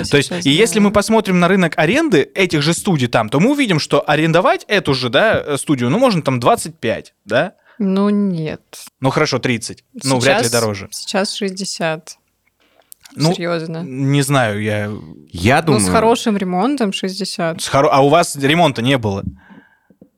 То 0.10 0.18
есть, 0.18 0.46
и 0.46 0.52
если 0.52 0.80
мы 0.80 0.92
посмотрим 0.92 1.42
на 1.42 1.50
рынок 1.50 1.74
аренды 1.78 2.32
этих 2.34 2.62
же 2.62 2.74
студий 2.74 3.10
там, 3.10 3.28
то 3.28 3.42
мы 3.42 3.52
увидим, 3.52 3.80
что 3.80 4.02
арендовать 4.08 4.64
эту 4.70 4.94
же, 4.94 5.10
да, 5.10 5.44
э, 5.46 5.58
студию, 5.58 5.90
ну, 5.90 6.00
можно 6.00 6.22
там 6.22 6.40
25, 6.40 7.14
да? 7.26 7.56
Ну, 7.80 8.10
нет. 8.10 8.62
Ну, 9.00 9.10
хорошо, 9.10 9.40
30. 9.40 9.84
Ну, 10.04 10.20
вряд 10.20 10.38
ли 10.44 10.48
Сейчас- 10.48 10.52
дороже. 10.52 10.88
Сейчас 10.92 11.34
60. 11.36 12.18
Ну, 13.16 13.34
Серьезно. 13.34 13.84
Не 13.84 14.22
знаю, 14.22 14.62
я... 14.62 14.90
я 15.32 15.60
Ну, 15.62 15.66
думаю... 15.68 15.82
с 15.86 15.90
хорошим 15.90 16.36
ремонтом 16.38 16.94
60. 16.94 17.62
с 17.62 17.70
хоро- 17.70 17.90
А 17.92 18.02
у 18.04 18.10
вас 18.10 18.36
ремонта 18.36 18.82
не 18.82 18.98
было? 18.98 19.24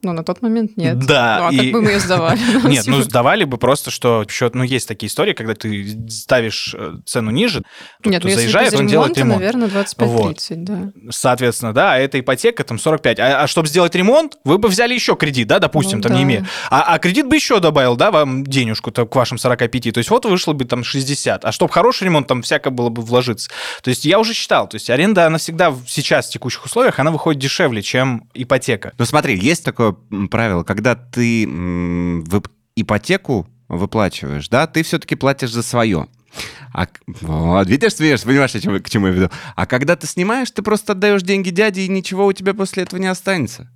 Ну, 0.05 0.13
на 0.13 0.23
тот 0.23 0.43
момент 0.43 0.77
нет. 0.77 0.99
Да, 0.99 1.37
Ну, 1.39 1.47
а 1.47 1.51
и- 1.51 1.57
как 1.57 1.71
бы 1.71 1.81
мы 1.81 1.91
ее 1.93 1.99
сдавали? 1.99 2.39
Нет, 2.69 2.85
ну 2.85 3.01
сдавали 3.01 3.43
бы 3.43 3.57
просто, 3.57 3.89
что 3.89 4.23
счет, 4.29 4.53
ну 4.53 4.63
есть 4.63 4.87
такие 4.87 5.09
истории, 5.09 5.33
когда 5.33 5.55
ты 5.55 5.97
ставишь 6.11 6.75
э, 6.77 6.97
цену 7.07 7.31
ниже, 7.31 7.63
тот, 8.03 8.13
Нет, 8.13 8.23
ну 8.23 8.29
заезжает, 8.29 8.75
он 8.75 8.85
делает 8.85 9.17
ремонт. 9.17 9.39
наверное, 9.39 9.67
25-30, 9.67 10.05
Вот. 10.05 10.37
да. 10.49 10.91
Соответственно, 11.09 11.73
да, 11.73 11.93
а 11.93 11.97
эта 11.97 12.19
ипотека 12.19 12.63
там 12.63 12.77
45. 12.77 13.19
А, 13.19 13.41
а 13.43 13.47
чтобы 13.47 13.67
сделать 13.67 13.95
ремонт, 13.95 14.37
вы 14.43 14.59
бы 14.59 14.67
взяли 14.69 14.93
еще 14.93 15.15
кредит, 15.15 15.47
да, 15.47 15.57
допустим, 15.57 15.97
Ну 15.97 16.03
там 16.03 16.13
не 16.13 16.21
имея. 16.21 16.45
А, 16.69 16.93
а 16.93 16.99
кредит 16.99 17.27
бы 17.27 17.35
еще 17.35 17.59
добавил, 17.59 17.95
да, 17.95 18.11
вам 18.11 18.43
денежку 18.43 18.91
к 18.91 19.15
вашим 19.15 19.39
45. 19.39 19.91
То 19.91 19.97
есть 19.97 20.11
вот 20.11 20.25
вышло 20.25 20.53
бы 20.53 20.65
там 20.65 20.83
60. 20.83 21.43
А 21.43 21.51
чтобы 21.51 21.71
хороший 21.73 22.03
ремонт, 22.03 22.27
там 22.27 22.43
всяко 22.43 22.69
было 22.69 22.89
бы 22.89 23.01
вложиться. 23.01 23.49
То 23.81 23.89
есть 23.89 24.05
я 24.05 24.19
уже 24.19 24.35
считал, 24.35 24.67
то 24.67 24.75
есть 24.75 24.91
аренда, 24.91 25.25
она 25.25 25.39
всегда 25.39 25.73
сейчас 25.87 26.27
в 26.27 26.31
текущих 26.31 26.63
условиях, 26.65 26.99
она 26.99 27.09
выходит 27.09 27.41
дешевле, 27.41 27.81
чем 27.81 28.29
ипотека. 28.35 28.93
Ну 28.97 29.05
смотри, 29.05 29.37
есть 29.37 29.63
такое 29.63 29.94
м, 30.11 30.27
правило, 30.27 30.63
когда 30.63 30.95
ты 30.95 31.45
вып- 31.45 32.49
ипотеку 32.75 33.47
выплачиваешь, 33.67 34.47
да, 34.49 34.67
ты 34.67 34.83
все-таки 34.83 35.15
платишь 35.15 35.51
за 35.51 35.63
свое. 35.63 36.07
А, 36.73 36.87
вот, 37.21 37.67
видишь, 37.67 37.93
смеешься, 37.95 38.25
понимаешь, 38.27 38.53
о 38.55 38.59
чем- 38.59 38.81
к 38.83 38.89
чему 38.89 39.07
я 39.07 39.13
веду. 39.13 39.29
А 39.55 39.65
когда 39.65 39.95
ты 39.95 40.05
снимаешь, 40.07 40.51
ты 40.51 40.61
просто 40.61 40.91
отдаешь 40.91 41.21
деньги 41.23 41.49
дяде, 41.49 41.81
и 41.83 41.87
ничего 41.87 42.25
у 42.25 42.33
тебя 42.33 42.53
после 42.53 42.83
этого 42.83 42.99
не 42.99 43.07
останется. 43.07 43.71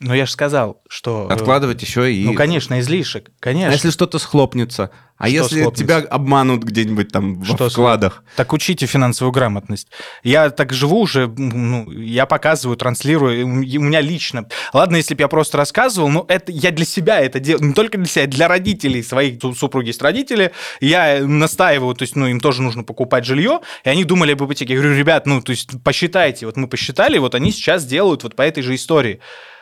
Но 0.00 0.12
я 0.14 0.26
же 0.26 0.32
сказал, 0.32 0.82
что... 0.88 1.28
э, 1.30 1.32
Откладывать 1.32 1.80
еще 1.80 2.12
и... 2.12 2.24
Ну, 2.24 2.34
конечно, 2.34 2.80
излишек, 2.80 3.28
А 3.28 3.32
конечно. 3.38 3.72
если 3.72 3.90
что-то 3.90 4.18
схлопнется? 4.18 4.90
А 5.22 5.26
Что 5.28 5.36
если 5.36 5.60
схлопнется? 5.60 5.84
тебя 5.84 5.98
обманут 6.10 6.64
где-нибудь 6.64 7.12
там 7.12 7.36
во 7.36 7.44
Что 7.44 7.68
вкладах? 7.68 8.24
Так 8.34 8.52
учите 8.52 8.86
финансовую 8.86 9.30
грамотность. 9.30 9.86
Я 10.24 10.50
так 10.50 10.72
живу 10.72 10.98
уже, 10.98 11.28
ну, 11.28 11.88
я 11.92 12.26
показываю, 12.26 12.76
транслирую, 12.76 13.46
у 13.46 13.48
меня 13.48 14.00
лично. 14.00 14.48
Ладно, 14.72 14.96
если 14.96 15.14
бы 15.14 15.20
я 15.20 15.28
просто 15.28 15.58
рассказывал, 15.58 16.08
но 16.08 16.24
это 16.26 16.50
я 16.50 16.72
для 16.72 16.84
себя 16.84 17.20
это 17.20 17.38
делаю, 17.38 17.66
не 17.68 17.72
только 17.72 17.98
для 17.98 18.06
себя, 18.08 18.26
для 18.26 18.48
родителей 18.48 19.00
своих 19.04 19.40
су- 19.40 19.54
супруги 19.54 19.88
есть 19.88 20.02
родители. 20.02 20.50
Я 20.80 21.20
настаиваю, 21.24 21.94
то 21.94 22.02
есть, 22.02 22.16
ну, 22.16 22.26
им 22.26 22.40
тоже 22.40 22.60
нужно 22.60 22.82
покупать 22.82 23.24
жилье, 23.24 23.60
и 23.84 23.90
они 23.90 24.02
думали 24.02 24.32
об 24.32 24.42
ипотеке. 24.44 24.74
Я 24.74 24.80
говорю, 24.80 24.98
ребят, 24.98 25.24
ну, 25.26 25.40
то 25.40 25.50
есть, 25.50 25.70
посчитайте, 25.84 26.46
вот 26.46 26.56
мы 26.56 26.66
посчитали, 26.66 27.18
вот 27.18 27.36
они 27.36 27.52
сейчас 27.52 27.84
делают 27.84 28.24
вот 28.24 28.34
по 28.34 28.42
этой 28.42 28.64
же 28.64 28.74
истории. 28.74 29.20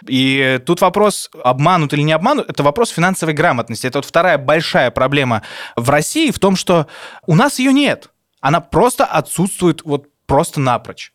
И 0.09 0.59
тут 0.65 0.81
вопрос, 0.81 1.29
обманут 1.45 1.93
или 1.93 2.01
не 2.01 2.13
обманут, 2.13 2.49
это 2.49 2.63
вопрос 2.63 2.89
финансовой 2.89 3.35
грамотности. 3.35 3.87
Это 3.87 3.99
вот 3.99 4.07
вторая 4.07 4.39
большая 4.39 4.91
проблема 4.91 5.43
в 5.77 5.89
России 5.91 6.31
в 6.31 6.39
том, 6.39 6.57
что 6.57 6.87
у 7.27 7.35
нас 7.35 7.59
ее 7.59 7.73
нет. 7.73 8.11
Она 8.41 8.61
просто 8.61 9.05
отсутствует 9.05 9.83
вот 9.85 10.09
просто 10.27 10.61
напрочь. 10.61 11.13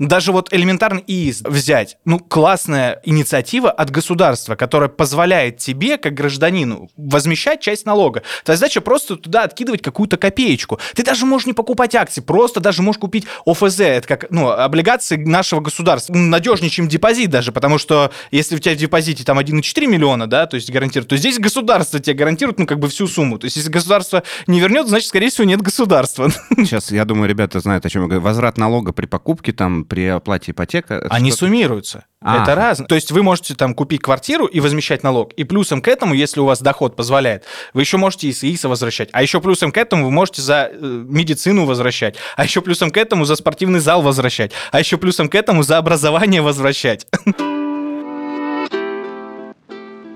Даже 0.00 0.32
вот 0.32 0.52
элементарно 0.52 1.02
ИИС 1.06 1.42
взять, 1.42 1.98
ну, 2.06 2.18
классная 2.18 3.02
инициатива 3.04 3.70
от 3.70 3.90
государства, 3.90 4.54
которая 4.56 4.88
позволяет 4.88 5.58
тебе, 5.58 5.98
как 5.98 6.14
гражданину, 6.14 6.88
возмещать 6.96 7.60
часть 7.60 7.84
налога. 7.84 8.22
Твоя 8.42 8.56
задача 8.56 8.80
просто 8.80 9.16
туда 9.16 9.42
откидывать 9.42 9.82
какую-то 9.82 10.16
копеечку. 10.16 10.80
Ты 10.94 11.02
даже 11.02 11.26
можешь 11.26 11.46
не 11.46 11.52
покупать 11.52 11.94
акции, 11.94 12.22
просто 12.22 12.60
даже 12.60 12.80
можешь 12.80 12.98
купить 12.98 13.26
ОФЗ, 13.44 13.80
это 13.80 14.08
как, 14.08 14.30
ну, 14.30 14.48
облигации 14.48 15.16
нашего 15.16 15.60
государства. 15.60 16.14
Ну, 16.14 16.30
Надежнее, 16.30 16.70
чем 16.70 16.88
депозит 16.88 17.28
даже, 17.28 17.52
потому 17.52 17.76
что 17.76 18.10
если 18.30 18.56
у 18.56 18.58
тебя 18.58 18.74
в 18.74 18.78
депозите 18.78 19.22
там 19.24 19.38
1,4 19.38 19.86
миллиона, 19.86 20.26
да, 20.26 20.46
то 20.46 20.54
есть 20.54 20.70
гарантирует, 20.70 21.10
то 21.10 21.18
здесь 21.18 21.38
государство 21.38 22.00
тебе 22.00 22.14
гарантирует, 22.14 22.58
ну, 22.58 22.64
как 22.64 22.78
бы 22.78 22.88
всю 22.88 23.06
сумму. 23.06 23.38
То 23.38 23.44
есть 23.44 23.56
если 23.56 23.68
государство 23.68 24.22
не 24.46 24.60
вернет, 24.60 24.88
значит, 24.88 25.08
скорее 25.08 25.28
всего, 25.28 25.44
нет 25.44 25.60
государства. 25.60 26.30
Сейчас, 26.56 26.90
я 26.90 27.04
думаю, 27.04 27.28
ребята 27.28 27.60
знают, 27.60 27.84
о 27.84 27.90
чем 27.90 28.02
я 28.02 28.08
говорю. 28.08 28.22
Возврат 28.22 28.56
налога 28.56 28.92
при 28.92 29.04
покупке, 29.04 29.52
там, 29.52 29.84
при 29.90 30.06
оплате 30.06 30.52
ипотека. 30.52 30.94
это 30.94 31.08
Они 31.08 31.32
суммируются. 31.32 32.04
А. 32.22 32.42
Это 32.42 32.54
разное. 32.54 32.86
То 32.86 32.94
есть 32.94 33.10
вы 33.10 33.24
можете 33.24 33.56
там 33.56 33.74
купить 33.74 34.00
квартиру 34.00 34.46
и 34.46 34.60
возмещать 34.60 35.02
налог. 35.02 35.32
И 35.32 35.42
плюсом 35.42 35.82
к 35.82 35.88
этому, 35.88 36.14
если 36.14 36.38
у 36.38 36.44
вас 36.44 36.62
доход 36.62 36.94
позволяет, 36.94 37.44
вы 37.74 37.82
еще 37.82 37.96
можете 37.96 38.28
из 38.28 38.42
ИИСа 38.44 38.68
возвращать. 38.68 39.08
А 39.12 39.20
еще 39.20 39.40
плюсом 39.40 39.72
к 39.72 39.76
этому 39.76 40.04
вы 40.04 40.12
можете 40.12 40.42
за 40.42 40.70
э, 40.70 40.78
медицину 40.80 41.66
возвращать. 41.66 42.14
А 42.36 42.44
еще 42.44 42.62
плюсом 42.62 42.90
к 42.90 42.96
этому 42.96 43.24
за 43.24 43.34
спортивный 43.34 43.80
зал 43.80 44.00
возвращать. 44.00 44.52
А 44.70 44.78
еще 44.78 44.96
плюсом 44.96 45.28
к 45.28 45.34
этому 45.34 45.64
за 45.64 45.78
образование 45.78 46.40
возвращать. 46.40 47.06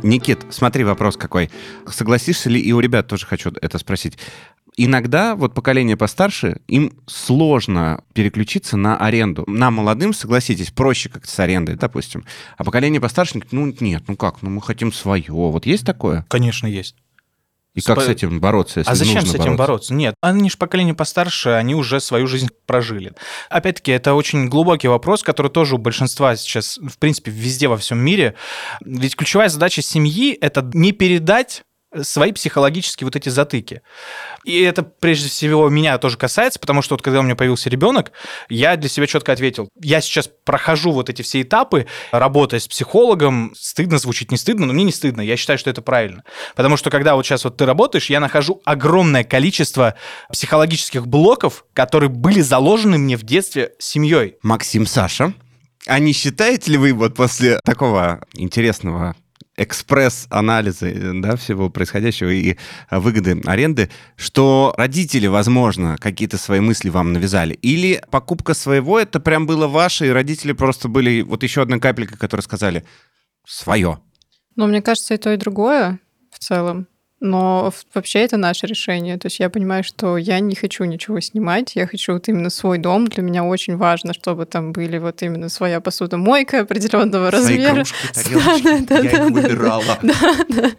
Никит, 0.04 0.40
смотри, 0.50 0.84
вопрос 0.84 1.16
какой. 1.16 1.50
Согласишься 1.88 2.50
ли, 2.50 2.60
и 2.60 2.72
у 2.72 2.80
ребят 2.80 3.08
тоже 3.08 3.24
хочу 3.24 3.50
это 3.62 3.78
спросить. 3.78 4.18
Иногда 4.76 5.36
вот 5.36 5.54
поколение 5.54 5.96
постарше, 5.96 6.60
им 6.66 6.92
сложно 7.06 8.02
переключиться 8.12 8.76
на 8.76 8.96
аренду. 8.96 9.44
Нам, 9.46 9.74
молодым, 9.74 10.12
согласитесь, 10.12 10.70
проще 10.70 11.08
как-то 11.08 11.30
с 11.30 11.38
арендой, 11.38 11.76
допустим. 11.76 12.24
А 12.56 12.64
поколение 12.64 13.00
постарше, 13.00 13.40
ну 13.52 13.72
нет, 13.78 14.02
ну 14.08 14.16
как, 14.16 14.42
ну 14.42 14.50
мы 14.50 14.60
хотим 14.60 14.92
свое. 14.92 15.26
Вот 15.28 15.66
есть 15.66 15.86
такое? 15.86 16.26
Конечно, 16.28 16.66
есть. 16.66 16.96
И 17.74 17.80
как 17.80 18.00
с 18.00 18.08
этим 18.08 18.38
бороться, 18.38 18.80
если 18.80 18.92
а 18.92 18.94
зачем 18.94 19.14
нужно 19.16 19.30
с 19.30 19.34
этим 19.34 19.56
бороться? 19.56 19.94
Нет, 19.94 20.14
они 20.20 20.48
же 20.48 20.56
поколение 20.56 20.94
постарше, 20.94 21.50
они 21.50 21.74
уже 21.74 22.00
свою 22.00 22.28
жизнь 22.28 22.48
прожили. 22.66 23.12
Опять-таки, 23.50 23.90
это 23.90 24.14
очень 24.14 24.48
глубокий 24.48 24.86
вопрос, 24.86 25.24
который 25.24 25.50
тоже 25.50 25.74
у 25.74 25.78
большинства 25.78 26.36
сейчас, 26.36 26.78
в 26.78 26.98
принципе, 26.98 27.32
везде 27.32 27.66
во 27.66 27.76
всем 27.76 27.98
мире. 27.98 28.34
Ведь 28.84 29.16
ключевая 29.16 29.48
задача 29.48 29.82
семьи— 29.82 30.32
это 30.40 30.68
не 30.72 30.92
передать 30.92 31.64
свои 32.02 32.32
психологические 32.32 33.06
вот 33.06 33.16
эти 33.16 33.28
затыки. 33.28 33.82
И 34.44 34.60
это 34.60 34.82
прежде 34.82 35.28
всего 35.28 35.68
меня 35.68 35.98
тоже 35.98 36.16
касается, 36.16 36.58
потому 36.58 36.82
что 36.82 36.94
вот 36.94 37.02
когда 37.02 37.20
у 37.20 37.22
меня 37.22 37.36
появился 37.36 37.70
ребенок, 37.70 38.12
я 38.48 38.76
для 38.76 38.88
себя 38.88 39.06
четко 39.06 39.32
ответил, 39.32 39.68
я 39.80 40.00
сейчас 40.00 40.28
прохожу 40.44 40.92
вот 40.92 41.10
эти 41.10 41.22
все 41.22 41.42
этапы, 41.42 41.86
работая 42.10 42.60
с 42.60 42.68
психологом, 42.68 43.52
стыдно 43.56 43.98
звучит, 43.98 44.30
не 44.30 44.36
стыдно, 44.36 44.66
но 44.66 44.72
мне 44.72 44.84
не 44.84 44.92
стыдно, 44.92 45.20
я 45.20 45.36
считаю, 45.36 45.58
что 45.58 45.70
это 45.70 45.82
правильно. 45.82 46.24
Потому 46.56 46.76
что 46.76 46.90
когда 46.90 47.14
вот 47.14 47.24
сейчас 47.24 47.44
вот 47.44 47.56
ты 47.56 47.66
работаешь, 47.66 48.10
я 48.10 48.20
нахожу 48.20 48.60
огромное 48.64 49.24
количество 49.24 49.94
психологических 50.30 51.06
блоков, 51.06 51.64
которые 51.72 52.10
были 52.10 52.40
заложены 52.40 52.98
мне 52.98 53.16
в 53.16 53.22
детстве 53.22 53.72
семьей. 53.78 54.36
Максим, 54.42 54.86
Саша, 54.86 55.32
а 55.86 55.98
не 55.98 56.12
считаете 56.12 56.72
ли 56.72 56.78
вы 56.78 56.92
вот 56.92 57.14
после 57.14 57.60
такого 57.64 58.20
интересного 58.32 59.14
экспресс-анализа 59.56 61.12
да, 61.14 61.36
всего 61.36 61.70
происходящего 61.70 62.30
и 62.30 62.56
а, 62.88 63.00
выгоды 63.00 63.40
аренды, 63.44 63.90
что 64.16 64.74
родители, 64.76 65.26
возможно, 65.26 65.96
какие-то 66.00 66.38
свои 66.38 66.60
мысли 66.60 66.88
вам 66.88 67.12
навязали? 67.12 67.54
Или 67.54 68.02
покупка 68.10 68.54
своего, 68.54 68.98
это 68.98 69.20
прям 69.20 69.46
было 69.46 69.66
ваше, 69.66 70.06
и 70.06 70.10
родители 70.10 70.52
просто 70.52 70.88
были 70.88 71.22
вот 71.22 71.42
еще 71.42 71.62
одна 71.62 71.78
капелька, 71.78 72.18
которые 72.18 72.42
сказали 72.42 72.84
«свое». 73.46 74.00
Но 74.56 74.66
мне 74.66 74.82
кажется, 74.82 75.14
и 75.14 75.18
то, 75.18 75.32
и 75.32 75.36
другое 75.36 75.98
в 76.30 76.38
целом. 76.38 76.86
Но 77.20 77.72
вообще 77.94 78.18
это 78.20 78.36
наше 78.36 78.66
решение. 78.66 79.16
То 79.16 79.26
есть 79.26 79.38
я 79.40 79.48
понимаю, 79.48 79.82
что 79.84 80.18
я 80.18 80.40
не 80.40 80.54
хочу 80.54 80.84
ничего 80.84 81.20
снимать, 81.20 81.74
я 81.74 81.86
хочу 81.86 82.12
вот 82.14 82.28
именно 82.28 82.50
свой 82.50 82.76
дом. 82.78 83.06
Для 83.06 83.22
меня 83.22 83.44
очень 83.44 83.76
важно, 83.76 84.12
чтобы 84.12 84.44
там 84.46 84.72
были 84.72 84.98
вот 84.98 85.22
именно 85.22 85.48
своя 85.48 85.80
посудомойка 85.80 86.60
определенного 86.60 87.30
Свои 87.30 87.40
размера. 87.40 87.74
кружки, 87.76 87.96
тарелочки, 88.14 88.62
Да, 88.62 88.78
да, 88.86 88.96
я 88.96 89.02
да, 89.02 89.08
их 89.08 89.12
да, 89.12 89.40
выбирала. 89.40 89.98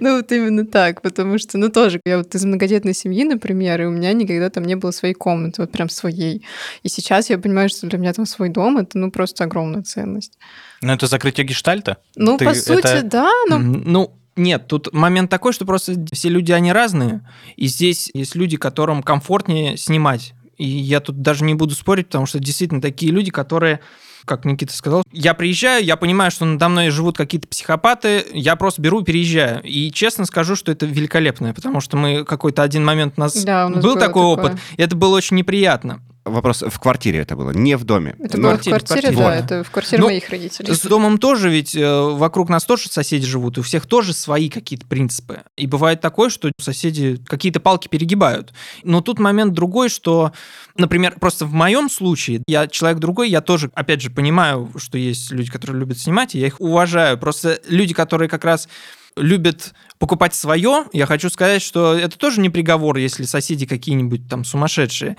Ну, 0.00 0.16
вот 0.16 0.30
именно 0.32 0.66
так, 0.66 1.02
потому 1.02 1.38
что, 1.38 1.58
ну, 1.58 1.68
тоже, 1.70 2.00
я 2.04 2.18
вот 2.18 2.34
из 2.34 2.44
многодетной 2.44 2.94
семьи, 2.94 3.24
например, 3.24 3.82
и 3.82 3.84
у 3.86 3.90
меня 3.90 4.12
никогда 4.12 4.50
там 4.50 4.64
не 4.64 4.76
было 4.76 4.90
своей 4.92 5.14
комнаты, 5.14 5.62
вот 5.62 5.72
прям 5.72 5.88
своей. 5.88 6.44
И 6.82 6.88
сейчас 6.88 7.30
я 7.30 7.38
понимаю, 7.38 7.68
что 7.68 7.86
для 7.86 7.98
меня 7.98 8.12
там 8.12 8.26
свой 8.26 8.48
дом— 8.48 8.76
это, 8.78 8.98
ну, 8.98 9.10
просто 9.10 9.44
огромная 9.44 9.82
ценность. 9.82 10.38
Но 10.82 10.92
это 10.94 11.06
закрытие 11.06 11.46
гештальта? 11.46 11.98
Ну, 12.16 12.36
Ты 12.38 12.44
по 12.44 12.54
сути, 12.54 12.78
это- 12.86 13.02
да, 13.02 13.30
но 13.48 13.58
Ну, 13.58 14.12
нет, 14.40 14.66
тут 14.66 14.92
момент 14.92 15.30
такой, 15.30 15.52
что 15.52 15.64
просто 15.64 15.94
все 16.12 16.28
люди, 16.28 16.52
они 16.52 16.72
разные, 16.72 17.20
и 17.56 17.66
здесь 17.66 18.10
есть 18.14 18.34
люди, 18.34 18.56
которым 18.56 19.02
комфортнее 19.02 19.76
снимать. 19.76 20.34
И 20.56 20.66
я 20.66 21.00
тут 21.00 21.22
даже 21.22 21.44
не 21.44 21.54
буду 21.54 21.74
спорить, 21.74 22.06
потому 22.06 22.26
что 22.26 22.38
действительно 22.38 22.82
такие 22.82 23.12
люди, 23.12 23.30
которые 23.30 23.80
как 24.26 24.44
Никита 24.44 24.72
сказал, 24.74 25.02
я 25.10 25.34
приезжаю, 25.34 25.82
я 25.84 25.96
понимаю, 25.96 26.30
что 26.30 26.44
надо 26.44 26.68
мной 26.68 26.90
живут 26.90 27.16
какие-то 27.16 27.48
психопаты, 27.48 28.24
я 28.32 28.54
просто 28.54 28.82
беру 28.82 29.00
и 29.00 29.04
переезжаю. 29.04 29.62
И 29.62 29.90
честно 29.90 30.26
скажу, 30.26 30.56
что 30.56 30.70
это 30.70 30.86
великолепно, 30.86 31.54
потому 31.54 31.80
что 31.80 31.96
мы 31.96 32.24
какой-то 32.24 32.62
один 32.62 32.84
момент 32.84 33.14
у 33.16 33.20
нас, 33.20 33.42
Да, 33.42 33.66
у 33.66 33.70
нас 33.70 33.82
был 33.82 33.94
такой 33.94 34.06
такое. 34.06 34.24
опыт, 34.26 34.60
и 34.76 34.82
это 34.82 34.94
было 34.94 35.16
очень 35.16 35.36
неприятно. 35.36 36.00
Вопрос, 36.30 36.62
в 36.62 36.78
квартире 36.78 37.20
это 37.20 37.36
было, 37.36 37.50
не 37.50 37.76
в 37.76 37.84
доме. 37.84 38.14
Это 38.18 38.36
Но- 38.38 38.48
было 38.50 38.58
в 38.58 38.62
квартире, 38.62 38.78
квартире, 38.78 39.00
квартире. 39.00 39.16
да, 39.16 39.34
Вот. 39.36 39.44
это 39.44 39.64
в 39.64 39.70
квартире 39.70 40.00
Ну, 40.00 40.06
моих 40.06 40.28
родителей. 40.30 40.74
С 40.74 40.80
домом 40.82 41.18
тоже, 41.18 41.50
ведь 41.50 41.74
э, 41.76 42.00
вокруг 42.10 42.48
нас 42.48 42.64
тоже 42.64 42.88
соседи 42.88 43.26
живут, 43.26 43.56
и 43.56 43.60
у 43.60 43.62
всех 43.62 43.86
тоже 43.86 44.12
свои 44.12 44.48
какие-то 44.48 44.86
принципы. 44.86 45.42
И 45.56 45.66
бывает 45.66 46.00
такое, 46.00 46.30
что 46.30 46.50
соседи 46.60 47.20
какие-то 47.26 47.60
палки 47.60 47.88
перегибают. 47.88 48.52
Но 48.84 49.00
тут 49.00 49.18
момент 49.18 49.52
другой, 49.54 49.88
что, 49.88 50.32
например, 50.76 51.16
просто 51.20 51.44
в 51.46 51.52
моем 51.52 51.90
случае, 51.90 52.42
я 52.46 52.66
человек 52.66 52.98
другой, 53.00 53.30
я 53.30 53.40
тоже, 53.40 53.70
опять 53.74 54.00
же, 54.00 54.10
понимаю, 54.10 54.70
что 54.76 54.98
есть 54.98 55.30
люди, 55.30 55.50
которые 55.50 55.78
любят 55.80 55.98
снимать, 55.98 56.34
и 56.34 56.38
я 56.38 56.46
их 56.46 56.60
уважаю. 56.60 57.18
Просто 57.18 57.60
люди, 57.68 57.94
которые 57.94 58.28
как 58.28 58.44
раз 58.44 58.68
любят 59.16 59.74
покупать 59.98 60.34
свое, 60.34 60.86
я 60.94 61.04
хочу 61.04 61.28
сказать, 61.28 61.60
что 61.60 61.94
это 61.94 62.18
тоже 62.18 62.40
не 62.40 62.48
приговор, 62.48 62.96
если 62.96 63.24
соседи 63.24 63.66
какие-нибудь 63.66 64.28
там 64.30 64.44
сумасшедшие. 64.44 65.18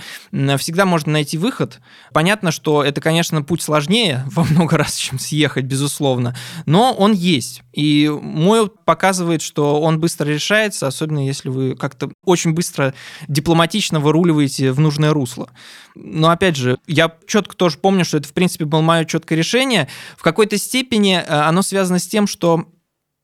Всегда 0.57 0.85
можно 0.85 1.11
найти 1.11 1.37
выход. 1.37 1.79
Понятно, 2.13 2.51
что 2.51 2.83
это, 2.83 2.99
конечно, 2.99 3.43
путь 3.43 3.61
сложнее 3.61 4.25
во 4.31 4.43
много 4.43 4.77
раз, 4.77 4.95
чем 4.95 5.19
съехать, 5.19 5.65
безусловно, 5.65 6.35
но 6.65 6.93
он 6.93 7.13
есть. 7.13 7.61
И 7.73 8.09
мой 8.09 8.69
показывает, 8.69 9.43
что 9.43 9.79
он 9.79 9.99
быстро 9.99 10.27
решается, 10.27 10.87
особенно 10.87 11.25
если 11.25 11.49
вы 11.49 11.75
как-то 11.75 12.09
очень 12.25 12.53
быстро 12.53 12.95
дипломатично 13.27 13.99
выруливаете 13.99 14.71
в 14.71 14.79
нужное 14.79 15.13
русло. 15.13 15.51
Но 15.93 16.29
опять 16.29 16.55
же, 16.55 16.79
я 16.87 17.15
четко 17.27 17.55
тоже 17.55 17.77
помню, 17.77 18.03
что 18.03 18.17
это, 18.17 18.27
в 18.27 18.33
принципе, 18.33 18.65
было 18.65 18.81
мое 18.81 19.05
четкое 19.05 19.37
решение. 19.37 19.87
В 20.17 20.23
какой-то 20.23 20.57
степени 20.57 21.17
э, 21.17 21.23
оно 21.23 21.61
связано 21.61 21.99
с 21.99 22.07
тем, 22.07 22.25
что 22.27 22.65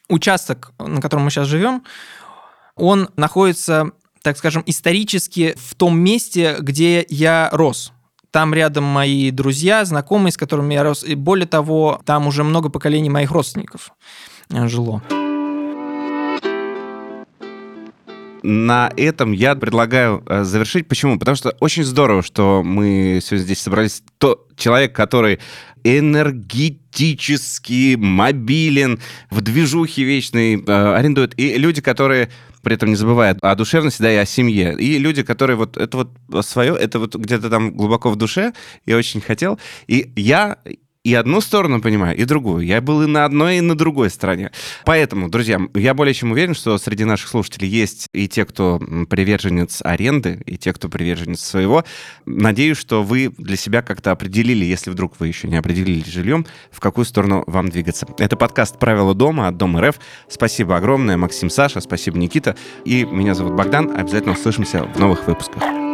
участок, 0.10 0.72
на 0.80 1.02
котором 1.02 1.26
мы 1.26 1.32
сейчас 1.32 1.48
живем, 1.48 1.84
он 2.76 3.10
находится, 3.16 3.92
так 4.22 4.38
скажем, 4.38 4.64
исторически 4.66 5.56
в 5.58 5.76
том 5.76 6.00
месте, 6.00 6.58
где 6.60 7.06
я 7.10 7.50
рос. 7.52 7.92
Там 8.32 8.54
рядом 8.54 8.84
мои 8.84 9.32
друзья, 9.32 9.84
знакомые, 9.86 10.32
с 10.32 10.38
которыми 10.38 10.74
я 10.74 10.84
рос. 10.84 11.04
И 11.04 11.16
более 11.16 11.48
того, 11.48 12.02
там 12.06 12.28
уже 12.28 12.44
много 12.44 12.70
поколений 12.70 13.10
моих 13.10 13.32
родственников 13.32 13.92
жило. 14.50 15.02
На 18.44 18.92
этом 18.96 19.32
я 19.32 19.56
предлагаю 19.56 20.24
э, 20.26 20.44
завершить. 20.44 20.88
Почему? 20.88 21.20
Потому 21.20 21.36
что 21.36 21.56
очень 21.60 21.84
здорово, 21.84 22.22
что 22.22 22.62
мы 22.64 23.20
сегодня 23.22 23.44
здесь 23.44 23.60
собрались. 23.60 24.04
То 24.20 24.46
человек, 24.56 24.96
который 24.96 25.40
энергетически 25.88 27.96
мобилен, 27.96 29.00
в 29.30 29.42
движухе 29.42 30.04
вечной 30.04 30.56
э, 30.56 30.96
арендует. 30.96 31.40
И 31.40 31.58
люди, 31.58 31.82
которые 31.82 32.30
при 32.62 32.76
этом 32.76 32.90
не 32.90 32.96
забывают 32.96 33.38
о 33.42 33.56
душевности, 33.56 34.02
да, 34.02 34.12
и 34.12 34.18
о 34.18 34.26
семье. 34.26 34.76
И 34.78 34.98
люди, 34.98 35.24
которые 35.24 35.56
вот 35.56 35.78
это 35.78 35.98
вот 35.98 36.46
свое, 36.46 36.76
это 36.76 37.00
вот 37.00 37.16
где-то 37.16 37.50
там 37.50 37.72
глубоко 37.72 38.10
в 38.10 38.18
душе, 38.18 38.54
я 38.86 38.98
очень 38.98 39.22
хотел. 39.22 39.60
И 39.88 40.12
я 40.16 40.58
и 41.08 41.14
одну 41.14 41.40
сторону 41.40 41.82
понимаю, 41.82 42.18
и 42.18 42.26
другую. 42.26 42.66
Я 42.66 42.82
был 42.82 43.02
и 43.02 43.06
на 43.06 43.24
одной, 43.24 43.60
и 43.60 43.62
на 43.62 43.78
другой 43.78 44.10
стороне. 44.10 44.52
Поэтому, 44.84 45.30
друзья, 45.30 45.58
я 45.74 45.94
более 45.94 46.14
чем 46.14 46.34
уверен, 46.34 46.54
что 46.54 46.78
среди 46.78 47.06
наших 47.06 47.30
слушателей 47.30 47.70
есть 47.70 48.10
и 48.12 48.28
те, 48.28 48.44
кто 48.44 48.78
приверженец 49.10 49.80
аренды, 49.86 50.42
и 50.46 50.58
те, 50.58 50.74
кто 50.74 50.90
приверженец 50.90 51.40
своего. 51.40 51.86
Надеюсь, 52.26 52.78
что 52.78 53.04
вы 53.04 53.34
для 53.38 53.56
себя 53.56 53.82
как-то 53.84 54.12
определили, 54.12 54.66
если 54.66 54.90
вдруг 54.90 55.18
вы 55.20 55.30
еще 55.30 55.48
не 55.48 55.56
определились 55.56 56.08
жильем, 56.08 56.46
в 56.72 56.82
какую 56.82 57.06
сторону 57.06 57.46
вам 57.48 57.70
двигаться. 57.70 58.06
Это 58.18 58.36
подкаст 58.36 58.78
«Правила 58.78 59.16
дома» 59.16 59.48
от 59.48 59.56
Дом 59.56 59.80
РФ. 59.80 59.96
Спасибо 60.28 60.76
огромное, 60.76 61.16
Максим, 61.16 61.50
Саша, 61.50 61.80
спасибо, 61.80 62.18
Никита. 62.18 62.58
И 62.84 63.06
меня 63.06 63.34
зовут 63.34 63.54
Богдан. 63.54 63.96
Обязательно 63.96 64.34
услышимся 64.34 64.84
в 64.84 65.00
новых 65.00 65.26
выпусках. 65.26 65.87